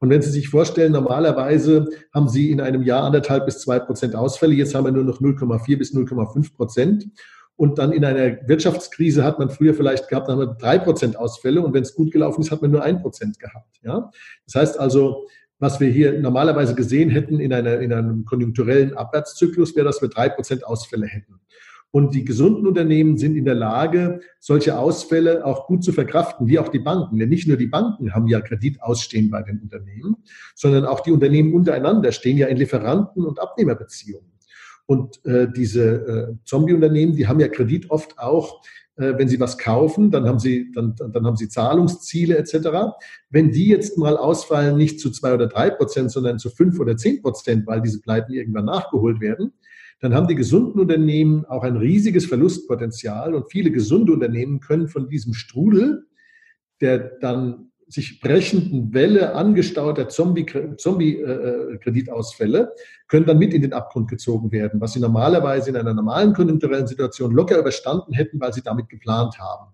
Und 0.00 0.08
wenn 0.08 0.22
Sie 0.22 0.30
sich 0.30 0.48
vorstellen, 0.48 0.92
normalerweise 0.92 1.86
haben 2.12 2.28
Sie 2.28 2.50
in 2.50 2.60
einem 2.60 2.82
Jahr 2.82 3.04
anderthalb 3.04 3.44
bis 3.44 3.60
zwei 3.60 3.78
Prozent 3.78 4.16
Ausfälle. 4.16 4.54
Jetzt 4.54 4.74
haben 4.74 4.86
wir 4.86 4.92
nur 4.92 5.04
noch 5.04 5.20
0,4 5.20 5.78
bis 5.78 5.94
0,5 5.94 6.54
Prozent. 6.56 7.06
Und 7.54 7.78
dann 7.78 7.92
in 7.92 8.06
einer 8.06 8.48
Wirtschaftskrise 8.48 9.22
hat 9.22 9.38
man 9.38 9.50
früher 9.50 9.74
vielleicht 9.74 10.08
gehabt, 10.08 10.28
dann 10.28 10.38
haben 10.38 10.48
wir 10.48 10.54
drei 10.54 10.78
Prozent 10.78 11.18
Ausfälle. 11.18 11.60
Und 11.60 11.74
wenn 11.74 11.82
es 11.82 11.94
gut 11.94 12.10
gelaufen 12.10 12.40
ist, 12.40 12.50
hat 12.50 12.62
man 12.62 12.70
nur 12.70 12.82
ein 12.82 13.02
Prozent 13.02 13.38
gehabt. 13.38 13.78
Ja? 13.82 14.10
Das 14.46 14.54
heißt 14.54 14.80
also, 14.80 15.26
was 15.58 15.78
wir 15.78 15.90
hier 15.90 16.18
normalerweise 16.18 16.74
gesehen 16.74 17.10
hätten 17.10 17.38
in, 17.38 17.52
einer, 17.52 17.80
in 17.80 17.92
einem 17.92 18.24
konjunkturellen 18.24 18.96
Abwärtszyklus, 18.96 19.76
wäre, 19.76 19.84
dass 19.84 20.00
wir 20.00 20.08
drei 20.08 20.30
Prozent 20.30 20.64
Ausfälle 20.66 21.06
hätten. 21.06 21.38
Und 21.92 22.14
die 22.14 22.24
gesunden 22.24 22.66
Unternehmen 22.66 23.18
sind 23.18 23.36
in 23.36 23.44
der 23.44 23.56
Lage, 23.56 24.20
solche 24.38 24.78
Ausfälle 24.78 25.44
auch 25.44 25.66
gut 25.66 25.82
zu 25.82 25.92
verkraften, 25.92 26.46
wie 26.46 26.58
auch 26.58 26.68
die 26.68 26.78
Banken. 26.78 27.18
Denn 27.18 27.28
nicht 27.28 27.48
nur 27.48 27.56
die 27.56 27.66
Banken 27.66 28.14
haben 28.14 28.28
ja 28.28 28.40
Kredit 28.40 28.80
ausstehen 28.80 29.30
bei 29.30 29.42
den 29.42 29.60
Unternehmen, 29.60 30.16
sondern 30.54 30.84
auch 30.84 31.00
die 31.00 31.10
Unternehmen 31.10 31.52
untereinander 31.52 32.12
stehen 32.12 32.38
ja 32.38 32.46
in 32.46 32.58
Lieferanten- 32.58 33.24
und 33.24 33.40
Abnehmerbeziehungen. 33.40 34.30
Und 34.86 35.24
äh, 35.24 35.48
diese 35.50 35.84
äh, 35.84 36.34
Zombie-Unternehmen, 36.44 37.14
die 37.14 37.26
haben 37.26 37.40
ja 37.40 37.48
Kredit 37.48 37.90
oft 37.90 38.18
auch, 38.18 38.60
äh, 38.96 39.14
wenn 39.16 39.28
sie 39.28 39.40
was 39.40 39.56
kaufen, 39.56 40.10
dann 40.10 40.26
haben 40.26 40.38
sie, 40.38 40.70
dann, 40.72 40.94
dann 40.96 41.26
haben 41.26 41.36
sie 41.36 41.48
Zahlungsziele 41.48 42.36
etc. 42.36 42.68
Wenn 43.30 43.50
die 43.50 43.68
jetzt 43.68 43.96
mal 43.98 44.16
ausfallen, 44.16 44.76
nicht 44.76 45.00
zu 45.00 45.10
zwei 45.10 45.32
oder 45.32 45.46
drei 45.46 45.70
Prozent, 45.70 46.10
sondern 46.10 46.38
zu 46.38 46.50
fünf 46.50 46.78
oder 46.78 46.96
zehn 46.96 47.22
Prozent, 47.22 47.66
weil 47.66 47.80
diese 47.80 48.00
Pleiten 48.00 48.32
irgendwann 48.32 48.66
nachgeholt 48.66 49.20
werden, 49.20 49.52
dann 50.00 50.14
haben 50.14 50.26
die 50.26 50.34
gesunden 50.34 50.80
Unternehmen 50.80 51.44
auch 51.44 51.62
ein 51.62 51.76
riesiges 51.76 52.26
Verlustpotenzial 52.26 53.34
und 53.34 53.50
viele 53.50 53.70
gesunde 53.70 54.12
Unternehmen 54.12 54.60
können 54.60 54.88
von 54.88 55.08
diesem 55.08 55.34
Strudel, 55.34 56.06
der 56.80 56.98
dann 57.20 57.70
sich 57.86 58.20
brechenden 58.20 58.94
Welle 58.94 59.34
angestauter 59.34 60.08
Zombie-Kreditausfälle, 60.08 60.78
Zombie, 60.78 61.20
äh, 62.62 62.68
können 63.08 63.26
dann 63.26 63.38
mit 63.38 63.52
in 63.52 63.62
den 63.62 63.72
Abgrund 63.72 64.08
gezogen 64.08 64.52
werden, 64.52 64.80
was 64.80 64.92
sie 64.92 65.00
normalerweise 65.00 65.70
in 65.70 65.76
einer 65.76 65.92
normalen 65.92 66.32
konjunkturellen 66.32 66.86
Situation 66.86 67.32
locker 67.32 67.58
überstanden 67.58 68.14
hätten, 68.14 68.40
weil 68.40 68.52
sie 68.52 68.62
damit 68.62 68.88
geplant 68.88 69.40
haben. 69.40 69.72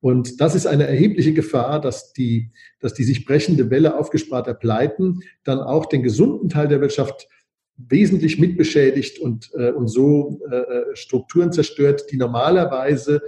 Und 0.00 0.40
das 0.40 0.56
ist 0.56 0.66
eine 0.66 0.86
erhebliche 0.86 1.32
Gefahr, 1.32 1.80
dass 1.80 2.12
die, 2.12 2.50
dass 2.80 2.94
die 2.94 3.04
sich 3.04 3.24
brechende 3.24 3.70
Welle 3.70 3.96
aufgesparter 3.98 4.54
Pleiten 4.54 5.20
dann 5.44 5.60
auch 5.60 5.86
den 5.86 6.02
gesunden 6.02 6.48
Teil 6.48 6.68
der 6.68 6.80
Wirtschaft 6.80 7.28
wesentlich 7.76 8.38
mitbeschädigt 8.38 9.18
und, 9.18 9.50
äh, 9.54 9.70
und 9.70 9.88
so 9.88 10.40
äh, 10.50 10.56
äh, 10.56 10.96
Strukturen 10.96 11.52
zerstört, 11.52 12.06
die 12.10 12.16
normalerweise 12.16 13.22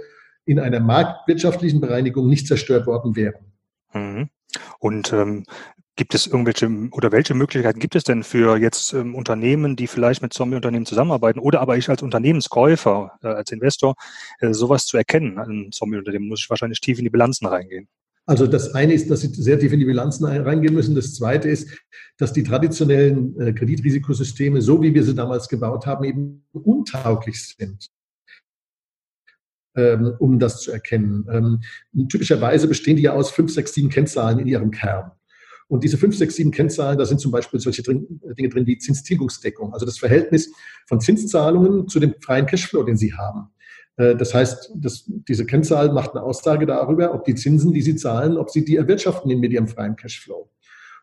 in 0.45 0.59
einer 0.59 0.79
marktwirtschaftlichen 0.79 1.79
Bereinigung 1.79 2.27
nicht 2.27 2.47
zerstört 2.47 2.87
worden 2.87 3.15
wären. 3.15 3.53
Mhm. 3.93 4.29
Und 4.79 5.13
ähm, 5.13 5.45
gibt 5.95 6.15
es 6.15 6.27
irgendwelche 6.27 6.69
oder 6.91 7.11
welche 7.11 7.33
Möglichkeiten 7.33 7.79
gibt 7.79 7.93
es 7.93 8.05
denn 8.05 8.23
für 8.23 8.57
jetzt 8.57 8.93
ähm, 8.93 9.15
Unternehmen, 9.15 9.75
die 9.75 9.85
vielleicht 9.85 10.21
mit 10.21 10.31
Zombie-Unternehmen 10.31 10.85
zusammenarbeiten 10.85 11.39
oder 11.39 11.59
aber 11.59 11.77
ich 11.77 11.89
als 11.89 12.01
Unternehmenskäufer, 12.01 13.11
äh, 13.21 13.27
als 13.27 13.51
Investor, 13.51 13.95
äh, 14.39 14.53
sowas 14.53 14.85
zu 14.85 14.97
erkennen 14.97 15.37
an 15.37 15.71
Zombie-Unternehmen? 15.71 16.29
Muss 16.29 16.41
ich 16.43 16.49
wahrscheinlich 16.49 16.79
tief 16.79 16.99
in 16.99 17.03
die 17.03 17.09
Bilanzen 17.09 17.45
reingehen. 17.47 17.89
Also 18.29 18.45
das 18.45 18.75
eine 18.75 18.93
ist, 18.93 19.09
dass 19.09 19.21
Sie 19.21 19.33
sehr 19.33 19.57
tief 19.57 19.73
in 19.73 19.79
die 19.79 19.85
Bilanzen 19.85 20.23
reingehen 20.25 20.75
müssen. 20.75 20.93
Das 20.93 21.15
zweite 21.15 21.49
ist, 21.49 21.67
dass 22.19 22.31
die 22.31 22.43
traditionellen 22.43 23.39
äh, 23.39 23.53
Kreditrisikosysteme, 23.53 24.61
so 24.61 24.83
wie 24.83 24.93
wir 24.93 25.03
sie 25.03 25.15
damals 25.15 25.49
gebaut 25.49 25.87
haben, 25.87 26.03
eben 26.03 26.45
untauglich 26.53 27.43
sind 27.43 27.89
ähm, 29.75 30.13
um 30.19 30.37
das 30.37 30.61
zu 30.61 30.71
erkennen. 30.71 31.25
Ähm, 31.31 32.07
typischerweise 32.07 32.67
bestehen 32.67 32.97
die 32.97 33.03
ja 33.03 33.13
aus 33.13 33.31
fünf, 33.31 33.51
sechs, 33.51 33.73
sieben 33.73 33.89
Kennzahlen 33.89 34.37
in 34.37 34.47
ihrem 34.47 34.69
Kern. 34.69 35.11
Und 35.67 35.83
diese 35.83 35.97
fünf, 35.97 36.15
sechs, 36.15 36.35
sieben 36.35 36.51
Kennzahlen, 36.51 36.99
da 36.99 37.05
sind 37.05 37.19
zum 37.21 37.31
Beispiel 37.31 37.59
solche 37.59 37.81
drin, 37.81 38.21
Dinge 38.37 38.49
drin 38.49 38.67
wie 38.67 38.77
Zinstilgungsdeckung, 38.77 39.73
also 39.73 39.87
das 39.87 39.97
Verhältnis 39.97 40.51
von 40.87 41.01
Zinszahlungen 41.01 41.87
zu 41.87 41.99
dem 41.99 42.13
freien 42.21 42.45
Cashflow, 42.45 42.83
den 42.83 42.97
sie 42.97 43.13
haben. 43.13 43.49
Äh, 43.99 44.15
das 44.15 44.33
heißt, 44.33 44.71
das, 44.75 45.03
diese 45.07 45.45
Kennzahl 45.45 45.91
macht 45.91 46.15
eine 46.15 46.23
Aussage 46.23 46.65
darüber, 46.65 47.13
ob 47.13 47.25
die 47.25 47.35
Zinsen, 47.35 47.73
die 47.73 47.81
Sie 47.81 47.95
zahlen, 47.95 48.37
ob 48.37 48.49
Sie 48.49 48.65
die 48.65 48.77
erwirtschaften 48.77 49.37
mit 49.39 49.51
Ihrem 49.51 49.67
freien 49.67 49.95
Cashflow. 49.95 50.49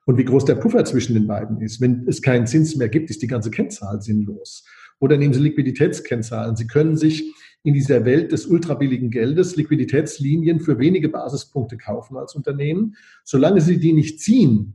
Und 0.07 0.19
wie 0.19 0.25
groß 0.25 0.45
der 0.45 0.55
Puffer 0.55 0.85
zwischen 0.85 1.15
den 1.15 1.27
beiden 1.27 1.61
ist. 1.61 1.81
Wenn 1.81 2.07
es 2.09 2.23
keinen 2.23 2.47
Zins 2.47 2.77
mehr 2.77 2.89
gibt, 2.89 3.11
ist 3.11 3.23
die 3.23 3.27
ganze 3.27 3.51
Kennzahl 3.51 4.01
sinnlos. 4.01 4.65
Oder 4.99 5.19
nehmen 5.19 5.35
Sie 5.35 5.41
Liquiditätskennzahlen. 5.41 6.57
Sie 6.57 6.67
können 6.67 6.97
sich 6.97 7.33
in 7.65 7.75
dieser 7.75 8.05
Welt 8.05 8.31
des 8.31 8.47
ultrabilligen 8.47 9.11
Geldes 9.11 9.57
Liquiditätslinien 9.57 10.61
für 10.61 10.79
wenige 10.79 11.09
Basispunkte 11.09 11.77
kaufen 11.77 12.17
als 12.17 12.35
Unternehmen. 12.35 12.95
Solange 13.25 13.61
Sie 13.61 13.79
die 13.79 13.93
nicht 13.93 14.21
ziehen, 14.21 14.75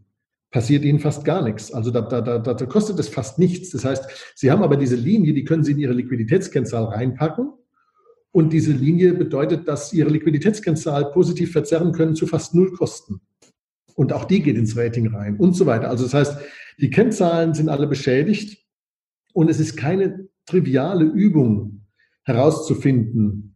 passiert 0.51 0.83
ihnen 0.83 0.99
fast 0.99 1.23
gar 1.23 1.41
nichts. 1.41 1.73
Also 1.73 1.91
da, 1.91 2.01
da, 2.01 2.19
da, 2.19 2.53
da 2.53 2.65
kostet 2.65 2.99
es 2.99 3.07
fast 3.07 3.39
nichts. 3.39 3.69
Das 3.69 3.85
heißt, 3.85 4.33
sie 4.35 4.51
haben 4.51 4.63
aber 4.63 4.75
diese 4.75 4.97
Linie, 4.97 5.33
die 5.33 5.45
können 5.45 5.63
sie 5.63 5.71
in 5.71 5.79
ihre 5.79 5.93
Liquiditätskennzahl 5.93 6.83
reinpacken 6.83 7.53
und 8.31 8.53
diese 8.53 8.71
Linie 8.71 9.13
bedeutet, 9.13 9.67
dass 9.67 9.91
Ihre 9.93 10.09
Liquiditätskennzahl 10.09 11.11
positiv 11.11 11.51
verzerren 11.51 11.91
können 11.91 12.15
zu 12.15 12.27
fast 12.27 12.55
null 12.55 12.71
Kosten. 12.71 13.21
Und 13.95 14.13
auch 14.13 14.25
die 14.25 14.41
geht 14.41 14.57
ins 14.57 14.77
Rating 14.77 15.07
rein 15.07 15.35
und 15.35 15.53
so 15.53 15.65
weiter. 15.65 15.89
Also 15.89 16.05
das 16.05 16.13
heißt, 16.13 16.38
die 16.79 16.89
Kennzahlen 16.89 17.53
sind 17.53 17.69
alle 17.69 17.88
beschädigt 17.88 18.65
und 19.33 19.50
es 19.50 19.59
ist 19.59 19.75
keine 19.75 20.27
triviale 20.45 21.05
Übung 21.05 21.85
herauszufinden, 22.23 23.55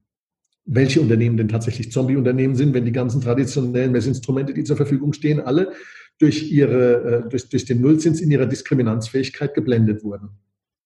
welche 0.65 1.00
Unternehmen 1.00 1.38
denn 1.38 1.48
tatsächlich 1.48 1.91
Zombie-Unternehmen 1.91 2.55
sind, 2.55 2.74
wenn 2.74 2.86
die 2.86 2.91
ganzen 2.91 3.22
traditionellen 3.22 3.91
Messinstrumente, 3.91 4.53
die 4.53 4.63
zur 4.63 4.77
Verfügung 4.77 5.13
stehen, 5.13 5.39
alle 5.39 5.72
durch, 6.17 6.51
ihre, 6.51 7.25
äh, 7.25 7.29
durch, 7.29 7.50
durch 7.50 7.65
den 7.65 7.82
Nullzins 7.82 8.20
in 8.20 8.32
ihrer 8.32 8.46
Diskriminanzfähigkeit 8.46 9.53
geblendet 9.53 10.03
wurden. 10.03 10.29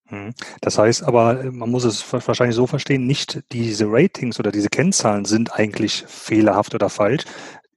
Hm. 0.10 0.34
Das 0.62 0.78
heißt 0.78 1.04
aber, 1.04 1.52
man 1.52 1.70
muss 1.70 1.84
es 1.84 2.04
wahrscheinlich 2.12 2.56
so 2.56 2.68
verstehen, 2.68 3.06
nicht 3.06 3.44
diese 3.52 3.86
Ratings 3.88 4.40
oder 4.40 4.52
diese 4.52 4.70
Kennzahlen 4.70 5.26
sind 5.26 5.54
eigentlich 5.54 6.04
fehlerhaft 6.08 6.74
oder 6.76 6.90
falsch. 6.90 7.26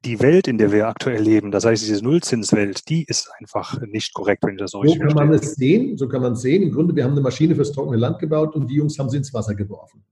Die 0.04 0.18
Welt, 0.20 0.48
in 0.48 0.58
der 0.58 0.72
wir 0.72 0.88
aktuell 0.88 1.22
leben, 1.22 1.52
das 1.52 1.64
heißt 1.64 1.86
diese 1.86 2.02
Nullzinswelt, 2.02 2.88
die 2.88 3.04
ist 3.04 3.30
einfach 3.38 3.80
nicht 3.82 4.14
korrekt, 4.14 4.42
wenn 4.42 4.54
ich 4.54 4.58
das 4.58 4.72
so 4.72 4.80
richtig 4.80 4.98
verstehe. 4.98 5.14
So 5.14 5.18
kann 5.18 5.28
man 5.28 5.38
es 5.38 5.54
sehen, 5.54 5.96
so 5.96 6.08
kann 6.08 6.22
man 6.22 6.32
es 6.32 6.40
sehen. 6.40 6.62
Im 6.62 6.72
Grunde, 6.72 6.96
wir 6.96 7.04
haben 7.04 7.12
eine 7.12 7.20
Maschine 7.20 7.54
fürs 7.54 7.70
trockene 7.70 7.98
Land 7.98 8.18
gebaut 8.18 8.56
und 8.56 8.68
die 8.68 8.74
Jungs 8.74 8.98
haben 8.98 9.10
sie 9.10 9.18
ins 9.18 9.32
Wasser 9.32 9.54
geworfen. 9.54 10.02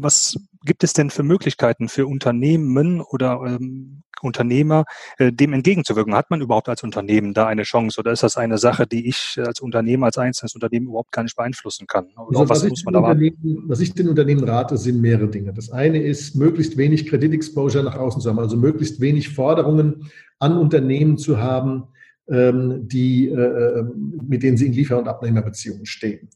Was 0.00 0.36
gibt 0.64 0.84
es 0.84 0.92
denn 0.92 1.10
für 1.10 1.22
Möglichkeiten 1.22 1.88
für 1.88 2.06
Unternehmen 2.06 3.00
oder 3.00 3.40
ähm, 3.46 4.02
Unternehmer, 4.20 4.84
äh, 5.18 5.32
dem 5.32 5.52
entgegenzuwirken? 5.52 6.14
Hat 6.14 6.30
man 6.30 6.40
überhaupt 6.40 6.68
als 6.68 6.82
Unternehmen 6.82 7.34
da 7.34 7.46
eine 7.46 7.62
Chance 7.62 8.00
oder 8.00 8.12
ist 8.12 8.22
das 8.22 8.36
eine 8.36 8.58
Sache, 8.58 8.86
die 8.86 9.08
ich 9.08 9.38
als 9.44 9.60
Unternehmer, 9.60 10.06
als 10.06 10.18
einzelnes 10.18 10.54
Unternehmen 10.54 10.88
überhaupt 10.88 11.12
gar 11.12 11.22
nicht 11.22 11.36
beeinflussen 11.36 11.86
kann? 11.86 12.06
Oder 12.16 12.40
also, 12.40 12.48
was, 12.48 12.62
was 12.62 12.70
muss 12.70 12.84
man 12.84 12.94
da 12.94 13.02
warten? 13.02 13.64
Was 13.66 13.80
ich 13.80 13.94
den 13.94 14.08
Unternehmen 14.08 14.44
rate, 14.44 14.76
sind 14.76 15.00
mehrere 15.00 15.28
Dinge. 15.28 15.52
Das 15.52 15.70
eine 15.70 16.02
ist, 16.02 16.34
möglichst 16.34 16.76
wenig 16.76 17.06
Kreditexposure 17.06 17.84
nach 17.84 17.96
außen 17.96 18.20
zu 18.20 18.28
haben, 18.28 18.38
also 18.38 18.56
möglichst 18.56 19.00
wenig 19.00 19.30
Forderungen 19.30 20.10
an 20.38 20.56
Unternehmen 20.56 21.18
zu 21.18 21.38
haben, 21.38 21.84
ähm, 22.28 22.86
die, 22.88 23.28
äh, 23.28 23.34
äh, 23.34 23.84
mit 24.26 24.42
denen 24.42 24.56
sie 24.56 24.66
in 24.66 24.72
Liefer- 24.72 24.98
und 24.98 25.08
Abnehmerbeziehungen 25.08 25.86
stehen. 25.86 26.28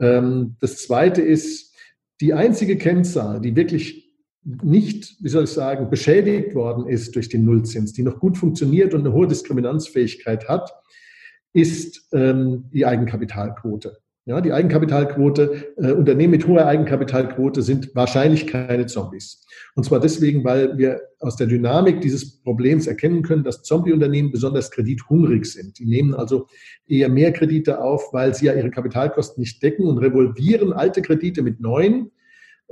Ähm, 0.00 0.56
das 0.60 0.82
zweite 0.82 1.22
ist, 1.22 1.74
die 2.20 2.34
einzige 2.34 2.76
Kennzahl, 2.76 3.40
die 3.40 3.56
wirklich 3.56 4.06
nicht, 4.44 5.16
wie 5.20 5.28
soll 5.28 5.44
ich 5.44 5.50
sagen, 5.50 5.90
beschädigt 5.90 6.54
worden 6.54 6.86
ist 6.86 7.16
durch 7.16 7.28
den 7.28 7.44
Nullzins, 7.44 7.92
die 7.92 8.02
noch 8.02 8.20
gut 8.20 8.38
funktioniert 8.38 8.94
und 8.94 9.00
eine 9.00 9.12
hohe 9.12 9.26
Diskriminanzfähigkeit 9.26 10.48
hat, 10.48 10.72
ist 11.52 12.08
ähm, 12.12 12.70
die 12.72 12.86
Eigenkapitalquote. 12.86 13.98
Ja, 14.28 14.40
die 14.40 14.52
Eigenkapitalquote, 14.52 15.74
äh, 15.76 15.92
Unternehmen 15.92 16.32
mit 16.32 16.48
hoher 16.48 16.66
Eigenkapitalquote 16.66 17.62
sind 17.62 17.94
wahrscheinlich 17.94 18.48
keine 18.48 18.86
Zombies. 18.86 19.46
Und 19.76 19.84
zwar 19.84 20.00
deswegen, 20.00 20.42
weil 20.42 20.76
wir 20.76 21.00
aus 21.20 21.36
der 21.36 21.46
Dynamik 21.46 22.00
dieses 22.00 22.42
Problems 22.42 22.88
erkennen 22.88 23.22
können, 23.22 23.44
dass 23.44 23.62
Zombie-Unternehmen 23.62 24.32
besonders 24.32 24.72
kredithungrig 24.72 25.46
sind. 25.46 25.78
Die 25.78 25.86
nehmen 25.86 26.12
also 26.12 26.48
eher 26.88 27.08
mehr 27.08 27.32
Kredite 27.32 27.80
auf, 27.80 28.12
weil 28.12 28.34
sie 28.34 28.46
ja 28.46 28.54
ihre 28.54 28.70
Kapitalkosten 28.70 29.40
nicht 29.40 29.62
decken 29.62 29.86
und 29.86 29.98
revolvieren 29.98 30.72
alte 30.72 31.02
Kredite 31.02 31.42
mit 31.42 31.60
neuen 31.60 32.10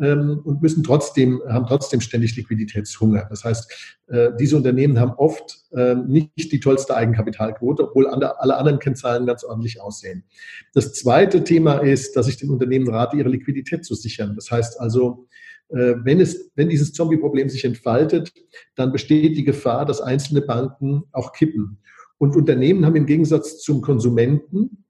ähm, 0.01 0.41
und 0.45 0.63
müssen 0.63 0.83
trotzdem, 0.83 1.41
haben 1.49 1.67
trotzdem 1.67 2.01
ständig 2.01 2.37
Liquiditätshunger. 2.37 3.27
Das 3.31 3.45
heißt, 3.45 3.99
äh, 4.09 4.31
diese 4.39 4.57
Unternehmen 4.57 4.99
haben 4.99 5.13
oft 5.13 5.65
äh, 5.73 5.95
nicht 5.95 6.53
die 6.53 6.61
tollste 6.61 6.97
Eigenkapitalquote, 6.97 7.89
obwohl 7.89 8.07
alle 8.07 8.57
anderen 8.57 8.79
Kennzahlen 8.79 9.27
ganz 9.27 9.45
ordentlich 9.45 9.81
aussehen. 9.81 10.25
Das 10.73 10.93
zweite 10.93 11.45
Thema 11.45 11.79
ist, 11.79 12.17
dass 12.17 12.29
ich 12.29 12.37
den 12.37 12.51
Unternehmen 12.51 12.89
rate, 12.89 13.17
ihre 13.17 13.29
Liquidität 13.29 13.85
zu 13.85 13.95
sichern. 13.95 14.35
Das 14.35 14.51
heißt 14.51 14.81
also, 14.81 15.27
äh, 15.69 15.95
wenn, 16.03 16.21
es, 16.21 16.51
wenn 16.55 16.69
dieses 16.69 16.93
Zombie-Problem 16.93 17.49
sich 17.49 17.65
entfaltet, 17.65 18.33
dann 18.75 18.93
besteht 18.93 19.37
die 19.37 19.45
Gefahr, 19.45 19.87
dass 19.87 20.01
einzelne 20.01 20.43
Banken 20.43 21.05
auch 21.13 21.33
kippen. 21.33 21.79
Und 22.19 22.37
Unternehmen 22.37 22.87
haben 22.87 22.97
im 22.97 23.07
Gegensatz 23.07 23.61
zum 23.61 23.81
Konsumenten 23.81 24.84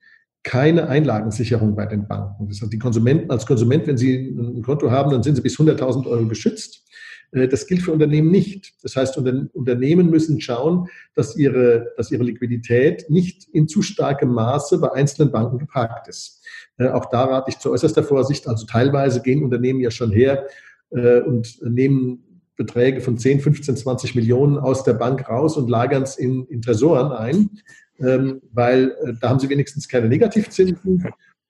keine 0.44 0.88
Einlagensicherung 0.88 1.74
bei 1.74 1.86
den 1.86 2.06
Banken. 2.06 2.46
Das 2.48 2.60
heißt, 2.60 2.72
die 2.72 2.78
Konsumenten, 2.78 3.30
als 3.30 3.46
Konsument, 3.46 3.86
wenn 3.86 3.96
Sie 3.96 4.28
ein 4.28 4.62
Konto 4.62 4.90
haben, 4.90 5.10
dann 5.10 5.22
sind 5.22 5.34
Sie 5.36 5.42
bis 5.42 5.58
100.000 5.58 6.06
Euro 6.06 6.28
geschützt. 6.28 6.84
Äh, 7.32 7.48
das 7.48 7.66
gilt 7.66 7.82
für 7.82 7.92
Unternehmen 7.92 8.30
nicht. 8.30 8.74
Das 8.82 8.94
heißt, 8.94 9.16
Unternehmen 9.16 10.10
müssen 10.10 10.40
schauen, 10.40 10.88
dass 11.14 11.36
ihre, 11.36 11.92
dass 11.96 12.10
ihre 12.10 12.24
Liquidität 12.24 13.10
nicht 13.10 13.48
in 13.52 13.66
zu 13.68 13.82
starkem 13.82 14.32
Maße 14.32 14.78
bei 14.78 14.92
einzelnen 14.92 15.32
Banken 15.32 15.58
geparkt 15.58 16.08
ist. 16.08 16.42
Äh, 16.76 16.88
auch 16.88 17.06
da 17.06 17.24
rate 17.24 17.50
ich 17.50 17.58
zu 17.58 17.70
äußerster 17.70 18.04
Vorsicht. 18.04 18.46
Also 18.46 18.66
teilweise 18.66 19.22
gehen 19.22 19.42
Unternehmen 19.42 19.80
ja 19.80 19.90
schon 19.90 20.12
her 20.12 20.46
äh, 20.90 21.20
und 21.20 21.58
nehmen 21.62 22.42
Beträge 22.56 23.00
von 23.00 23.18
10, 23.18 23.40
15, 23.40 23.76
20 23.78 24.14
Millionen 24.14 24.58
aus 24.58 24.84
der 24.84 24.94
Bank 24.94 25.28
raus 25.28 25.56
und 25.56 25.68
lagern 25.68 26.04
es 26.04 26.16
in, 26.16 26.46
in 26.46 26.62
Tresoren 26.62 27.10
ein, 27.10 27.50
ähm, 27.98 28.40
weil 28.52 28.96
da 29.20 29.30
haben 29.30 29.38
sie 29.38 29.48
wenigstens 29.48 29.88
keine 29.88 30.08
Negativzinsen 30.08 30.78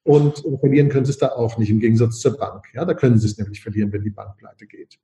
und 0.05 0.45
verlieren 0.61 0.91
können 0.91 1.07
sie 1.07 1.13
es 1.13 1.19
da 1.19 1.29
auch 1.29 1.57
nicht, 1.57 1.71
im 1.71 1.81
Gegensatz 1.81 2.21
zur 2.21 2.37
Bank. 2.37 2.67
Ja, 2.75 2.85
da 2.85 2.93
können 2.93 3.19
sie 3.19 3.27
es 3.27 3.39
nämlich 3.39 3.63
verlieren, 3.63 3.91
wenn 3.91 4.05
die 4.05 4.11
Bank 4.11 4.37
pleite 4.37 4.67
geht. 4.67 4.99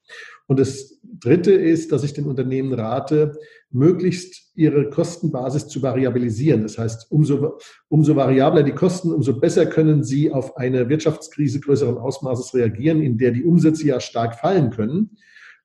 Und 0.47 0.61
das 0.61 1.01
Dritte 1.03 1.53
ist, 1.53 1.91
dass 1.91 2.05
ich 2.05 2.13
den 2.13 2.27
Unternehmen 2.27 2.75
rate, 2.75 3.39
möglichst 3.71 4.53
ihre 4.55 4.91
Kostenbasis 4.91 5.69
zu 5.69 5.81
variabilisieren. 5.81 6.63
Das 6.63 6.77
heißt, 6.77 7.11
umso, 7.11 7.59
umso 7.89 8.15
variabler 8.15 8.63
die 8.63 8.73
Kosten, 8.73 9.11
umso 9.11 9.41
besser 9.41 9.65
können 9.65 10.05
sie 10.05 10.31
auf 10.31 10.59
eine 10.59 10.91
Wirtschaftskrise 10.91 11.61
größeren 11.61 11.97
Ausmaßes 11.97 12.53
reagieren, 12.55 13.01
in 13.01 13.17
der 13.17 13.31
die 13.31 13.45
Umsätze 13.45 13.87
ja 13.87 14.01
stark 14.01 14.35
fallen 14.35 14.69
können. 14.69 15.17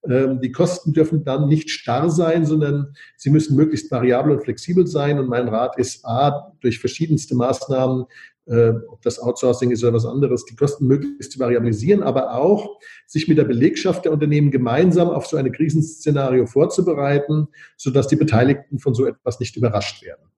Ähm, 0.10 0.40
die 0.42 0.52
Kosten 0.52 0.94
dürfen 0.94 1.24
dann 1.24 1.48
nicht 1.48 1.70
starr 1.70 2.10
sein, 2.10 2.46
sondern 2.46 2.94
sie 3.18 3.30
müssen 3.30 3.56
möglichst 3.56 3.92
variabel 3.92 4.34
und 4.34 4.44
flexibel 4.44 4.88
sein. 4.88 5.20
Und 5.20 5.30
mein 5.30 5.48
Rat 5.48 5.78
ist, 5.78 6.06
A, 6.06 6.52
durch 6.62 6.80
verschiedenste 6.80 7.36
Maßnahmen 7.36 8.06
äh, 8.48 8.74
ob 8.90 9.02
das 9.02 9.20
Outsourcing 9.20 9.72
ist 9.72 9.84
oder 9.84 9.94
was 9.94 10.06
anderes, 10.06 10.46
die 10.46 10.56
Kosten 10.56 10.86
möglichst 10.86 11.32
zu 11.32 11.40
variabilisieren, 11.40 12.04
aber 12.04 12.36
auch 12.36 12.78
sich 13.08 13.28
mit 13.28 13.38
der 13.38 13.46
Belegschaft 13.46 14.06
der 14.06 14.12
Unternehmen 14.12 14.52
gemeinsam 14.52 15.10
auf 15.10 15.26
so 15.26 15.38
ein 15.38 15.52
Krisenszenario 15.52 16.46
vorzubereiten, 16.46 17.48
sodass 17.76 18.08
die 18.08 18.16
Beteiligten 18.16 18.80
von 18.80 18.94
so 18.94 19.06
etwas 19.06 19.40
nicht 19.40 19.56
überrascht 19.56 20.04
werden. 20.04 20.30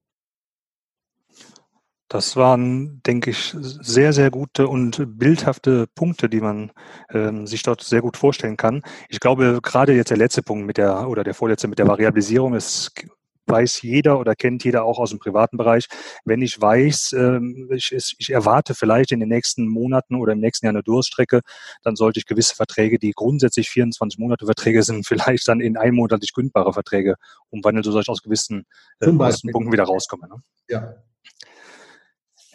Das 2.10 2.38
waren, 2.38 3.02
denke 3.06 3.32
ich, 3.32 3.54
sehr, 3.60 4.14
sehr 4.14 4.32
gute 4.32 4.68
und 4.68 5.20
bildhafte 5.20 5.88
Punkte, 5.94 6.30
die 6.30 6.40
man 6.40 6.72
ähm, 7.12 7.48
sich 7.48 7.64
dort 7.64 7.82
sehr 7.82 8.02
gut 8.02 8.16
vorstellen 8.16 8.56
kann. 8.56 8.82
Ich 9.10 9.20
glaube, 9.20 9.60
gerade 9.62 9.94
jetzt 9.94 10.10
der 10.10 10.18
letzte 10.18 10.42
Punkt 10.42 10.66
mit 10.66 10.78
der 10.78 11.10
oder 11.10 11.24
der 11.24 11.34
vorletzte 11.34 11.68
mit 11.68 11.80
der 11.80 11.88
Variabilisierung 11.88 12.54
ist 12.54 12.92
weiß 13.48 13.82
jeder 13.82 14.20
oder 14.20 14.36
kennt 14.36 14.64
jeder 14.64 14.84
auch 14.84 15.00
aus 15.00 15.10
dem 15.10 15.20
privaten 15.20 15.58
Bereich. 15.58 15.88
Wenn 16.26 16.42
ich 16.42 16.60
weiß, 16.60 17.14
ähm, 17.14 17.70
ich, 17.72 17.92
ich 17.92 18.30
erwarte 18.30 18.76
vielleicht 18.76 19.12
in 19.12 19.20
den 19.20 19.30
nächsten 19.30 19.68
Monaten 19.68 20.16
oder 20.16 20.34
im 20.34 20.40
nächsten 20.40 20.66
Jahr 20.66 20.74
eine 20.74 20.84
Durststrecke, 20.84 21.42
dann 21.84 21.96
sollte 21.96 22.20
ich 22.20 22.26
gewisse 22.26 22.56
Verträge, 22.56 23.00
die 23.00 23.12
grundsätzlich 23.12 23.70
24 23.70 24.20
Monate 24.20 24.46
Verträge 24.46 24.84
sind, 24.84 25.06
vielleicht 25.08 25.48
dann 25.48 25.62
in 25.62 25.78
einmonatlich 25.78 26.34
kündbare 26.34 26.74
Verträge 26.74 27.16
umwandeln, 27.50 27.84
sodass 27.84 28.04
ich 28.04 28.10
aus 28.10 28.22
gewissen 28.22 28.66
äh, 29.00 29.12
Kostenpunkten 29.12 29.72
wieder 29.72 29.86
rauskomme. 29.86 30.28
Ne? 30.28 30.36
Ja. 30.70 30.96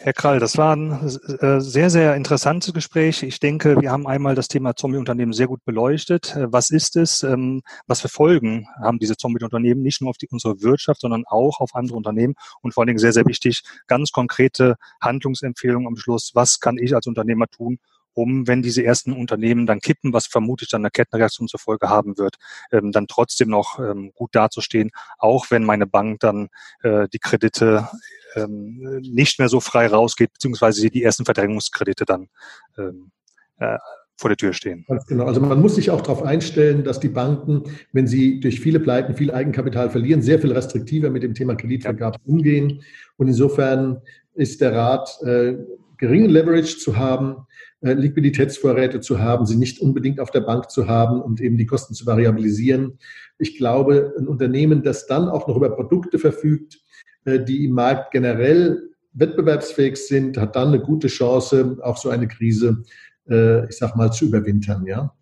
Herr 0.03 0.11
Krall, 0.11 0.39
das 0.41 0.57
war 0.57 0.75
ein 0.75 0.91
äh, 1.39 1.61
sehr, 1.61 1.89
sehr 1.89 2.17
interessantes 2.17 2.73
Gespräch. 2.73 3.23
Ich 3.23 3.39
denke, 3.39 3.79
wir 3.79 3.89
haben 3.89 4.05
einmal 4.05 4.35
das 4.35 4.49
Thema 4.49 4.75
Zombie-Unternehmen 4.75 5.31
sehr 5.31 5.47
gut 5.47 5.63
beleuchtet. 5.63 6.35
Äh, 6.35 6.51
was 6.51 6.71
ist 6.71 6.97
es? 6.97 7.23
Ähm, 7.23 7.61
was 7.87 8.01
für 8.01 8.09
Folgen 8.09 8.67
haben 8.81 8.99
diese 8.99 9.15
Zombie-Unternehmen 9.15 9.81
nicht 9.81 10.01
nur 10.01 10.09
auf 10.09 10.17
die, 10.17 10.27
unsere 10.27 10.61
Wirtschaft, 10.61 10.99
sondern 10.99 11.23
auch 11.25 11.61
auf 11.61 11.73
andere 11.73 11.95
Unternehmen? 11.95 12.35
Und 12.61 12.73
vor 12.73 12.81
allen 12.81 12.87
Dingen 12.87 12.99
sehr, 12.99 13.13
sehr 13.13 13.25
wichtig, 13.27 13.63
ganz 13.87 14.11
konkrete 14.11 14.75
Handlungsempfehlungen 14.99 15.87
am 15.87 15.95
Schluss. 15.95 16.31
Was 16.33 16.59
kann 16.59 16.77
ich 16.77 16.93
als 16.93 17.07
Unternehmer 17.07 17.47
tun, 17.47 17.79
um, 18.13 18.47
wenn 18.47 18.61
diese 18.61 18.83
ersten 18.83 19.13
Unternehmen 19.13 19.65
dann 19.65 19.79
kippen, 19.79 20.13
was 20.13 20.27
vermutlich 20.27 20.69
dann 20.69 20.81
eine 20.81 20.91
Kettenreaktion 20.91 21.47
zur 21.47 21.59
Folge 21.59 21.89
haben 21.89 22.17
wird, 22.17 22.35
ähm, 22.71 22.91
dann 22.91 23.07
trotzdem 23.07 23.49
noch 23.49 23.79
ähm, 23.79 24.11
gut 24.13 24.33
dazustehen, 24.33 24.91
auch 25.17 25.47
wenn 25.49 25.63
meine 25.63 25.87
Bank 25.87 26.19
dann 26.19 26.49
äh, 26.81 27.07
die 27.11 27.19
Kredite 27.19 27.89
ähm, 28.35 29.01
nicht 29.01 29.39
mehr 29.39 29.49
so 29.49 29.59
frei 29.59 29.87
rausgeht, 29.87 30.33
beziehungsweise 30.33 30.89
die 30.89 31.03
ersten 31.03 31.25
Verdrängungskredite 31.25 32.05
dann 32.05 32.29
ähm, 32.77 33.11
äh, 33.57 33.77
vor 34.15 34.29
der 34.29 34.37
Tür 34.37 34.53
stehen. 34.53 34.85
Ganz 34.87 35.05
genau. 35.05 35.25
Also 35.25 35.41
man 35.41 35.59
muss 35.59 35.75
sich 35.75 35.89
auch 35.89 36.01
darauf 36.01 36.23
einstellen, 36.23 36.83
dass 36.83 36.99
die 36.99 37.09
Banken, 37.09 37.63
wenn 37.91 38.07
sie 38.07 38.39
durch 38.39 38.59
viele 38.59 38.79
Pleiten 38.79 39.15
viel 39.15 39.31
Eigenkapital 39.31 39.89
verlieren, 39.89 40.21
sehr 40.21 40.39
viel 40.39 40.51
restriktiver 40.51 41.09
mit 41.09 41.23
dem 41.23 41.33
Thema 41.33 41.55
Kreditvergabe 41.55 42.17
ja. 42.17 42.31
umgehen. 42.31 42.83
Und 43.17 43.27
insofern 43.27 44.01
ist 44.35 44.61
der 44.61 44.73
Rat, 44.73 45.19
äh, 45.23 45.55
geringen 45.97 46.29
Leverage 46.29 46.77
zu 46.77 46.97
haben, 46.97 47.47
Liquiditätsvorräte 47.83 49.01
zu 49.01 49.19
haben, 49.19 49.45
sie 49.45 49.57
nicht 49.57 49.81
unbedingt 49.81 50.19
auf 50.19 50.31
der 50.31 50.41
Bank 50.41 50.71
zu 50.71 50.87
haben 50.87 51.21
und 51.21 51.41
eben 51.41 51.57
die 51.57 51.65
Kosten 51.65 51.93
zu 51.93 52.05
variabilisieren. 52.05 52.97
Ich 53.37 53.57
glaube, 53.57 54.13
ein 54.17 54.27
Unternehmen, 54.27 54.83
das 54.83 55.05
dann 55.05 55.27
auch 55.27 55.47
noch 55.47 55.57
über 55.57 55.75
Produkte 55.75 56.17
verfügt, 56.17 56.79
äh, 57.25 57.39
die 57.43 57.65
im 57.65 57.73
Markt 57.73 58.11
generell 58.11 58.89
wettbewerbsfähig 59.13 59.97
sind, 59.97 60.37
hat 60.37 60.55
dann 60.55 60.69
eine 60.69 60.79
gute 60.79 61.07
Chance, 61.07 61.77
auch 61.81 61.97
so 61.97 62.09
eine 62.09 62.27
Krise, 62.27 62.83
äh, 63.29 63.67
ich 63.67 63.77
sag 63.77 63.95
mal, 63.95 64.11
zu 64.11 64.25
überwintern, 64.25 64.85
ja. 64.85 65.13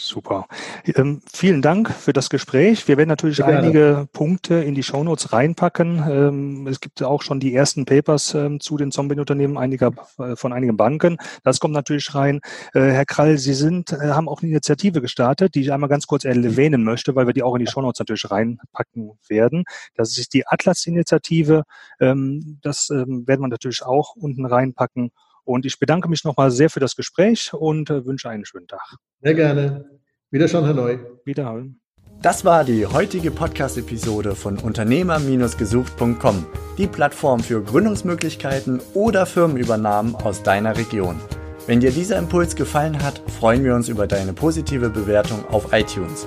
Super. 0.00 0.46
Ähm, 0.84 1.22
vielen 1.30 1.60
Dank 1.60 1.90
für 1.90 2.12
das 2.12 2.30
Gespräch. 2.30 2.86
Wir 2.86 2.96
werden 2.96 3.08
natürlich 3.08 3.38
Gerne. 3.38 3.58
einige 3.58 4.08
Punkte 4.12 4.54
in 4.54 4.76
die 4.76 4.84
Shownotes 4.84 5.32
reinpacken. 5.32 6.04
Ähm, 6.08 6.66
es 6.68 6.78
gibt 6.78 7.02
auch 7.02 7.20
schon 7.20 7.40
die 7.40 7.52
ersten 7.52 7.84
Papers 7.84 8.32
ähm, 8.32 8.60
zu 8.60 8.76
den 8.76 8.92
Zombie-Unternehmen 8.92 9.58
einiger, 9.58 9.90
äh, 10.18 10.36
von 10.36 10.52
einigen 10.52 10.76
Banken. 10.76 11.18
Das 11.42 11.58
kommt 11.58 11.74
natürlich 11.74 12.14
rein. 12.14 12.40
Äh, 12.74 12.80
Herr 12.80 13.06
Krall, 13.06 13.38
Sie 13.38 13.54
sind, 13.54 13.92
äh, 13.92 14.10
haben 14.10 14.28
auch 14.28 14.40
eine 14.40 14.52
Initiative 14.52 15.00
gestartet, 15.00 15.56
die 15.56 15.62
ich 15.62 15.72
einmal 15.72 15.90
ganz 15.90 16.06
kurz 16.06 16.24
erwähnen 16.24 16.84
möchte, 16.84 17.16
weil 17.16 17.26
wir 17.26 17.34
die 17.34 17.42
auch 17.42 17.56
in 17.56 17.64
die 17.64 17.70
Shownotes 17.70 17.98
natürlich 17.98 18.30
reinpacken 18.30 19.18
werden. 19.26 19.64
Das 19.96 20.16
ist 20.16 20.32
die 20.32 20.46
Atlas-Initiative. 20.46 21.64
Ähm, 21.98 22.60
das 22.62 22.88
ähm, 22.90 23.26
werden 23.26 23.40
wir 23.40 23.48
natürlich 23.48 23.82
auch 23.82 24.14
unten 24.14 24.46
reinpacken. 24.46 25.10
Und 25.48 25.64
ich 25.64 25.78
bedanke 25.78 26.10
mich 26.10 26.24
nochmal 26.24 26.50
sehr 26.50 26.68
für 26.68 26.78
das 26.78 26.94
Gespräch 26.94 27.54
und 27.54 27.88
äh, 27.88 28.04
wünsche 28.04 28.28
einen 28.28 28.44
schönen 28.44 28.66
Tag. 28.66 28.96
Sehr 29.22 29.32
gerne. 29.32 29.86
Wiederschauen, 30.30 30.66
Herr 30.66 30.74
Neu. 30.74 30.98
Wiederholen. 31.24 31.80
Das 32.20 32.44
war 32.44 32.64
die 32.64 32.84
heutige 32.84 33.30
Podcast-Episode 33.30 34.34
von 34.34 34.58
Unternehmer-gesucht.com, 34.58 36.46
die 36.76 36.86
Plattform 36.86 37.40
für 37.40 37.62
Gründungsmöglichkeiten 37.62 38.82
oder 38.92 39.24
Firmenübernahmen 39.24 40.16
aus 40.16 40.42
deiner 40.42 40.76
Region. 40.76 41.18
Wenn 41.66 41.80
dir 41.80 41.92
dieser 41.92 42.18
Impuls 42.18 42.54
gefallen 42.54 43.02
hat, 43.02 43.22
freuen 43.38 43.64
wir 43.64 43.74
uns 43.74 43.88
über 43.88 44.06
deine 44.06 44.34
positive 44.34 44.90
Bewertung 44.90 45.46
auf 45.46 45.72
iTunes. 45.72 46.26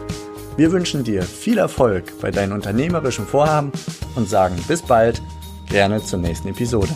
Wir 0.58 0.72
wünschen 0.72 1.04
dir 1.04 1.22
viel 1.22 1.60
Erfolg 1.60 2.20
bei 2.22 2.32
deinen 2.32 2.54
unternehmerischen 2.54 3.28
Vorhaben 3.28 3.72
und 4.16 4.28
sagen 4.28 4.56
bis 4.68 4.82
bald, 4.82 5.22
gerne 5.70 6.02
zur 6.02 6.18
nächsten 6.18 6.48
Episode. 6.48 6.90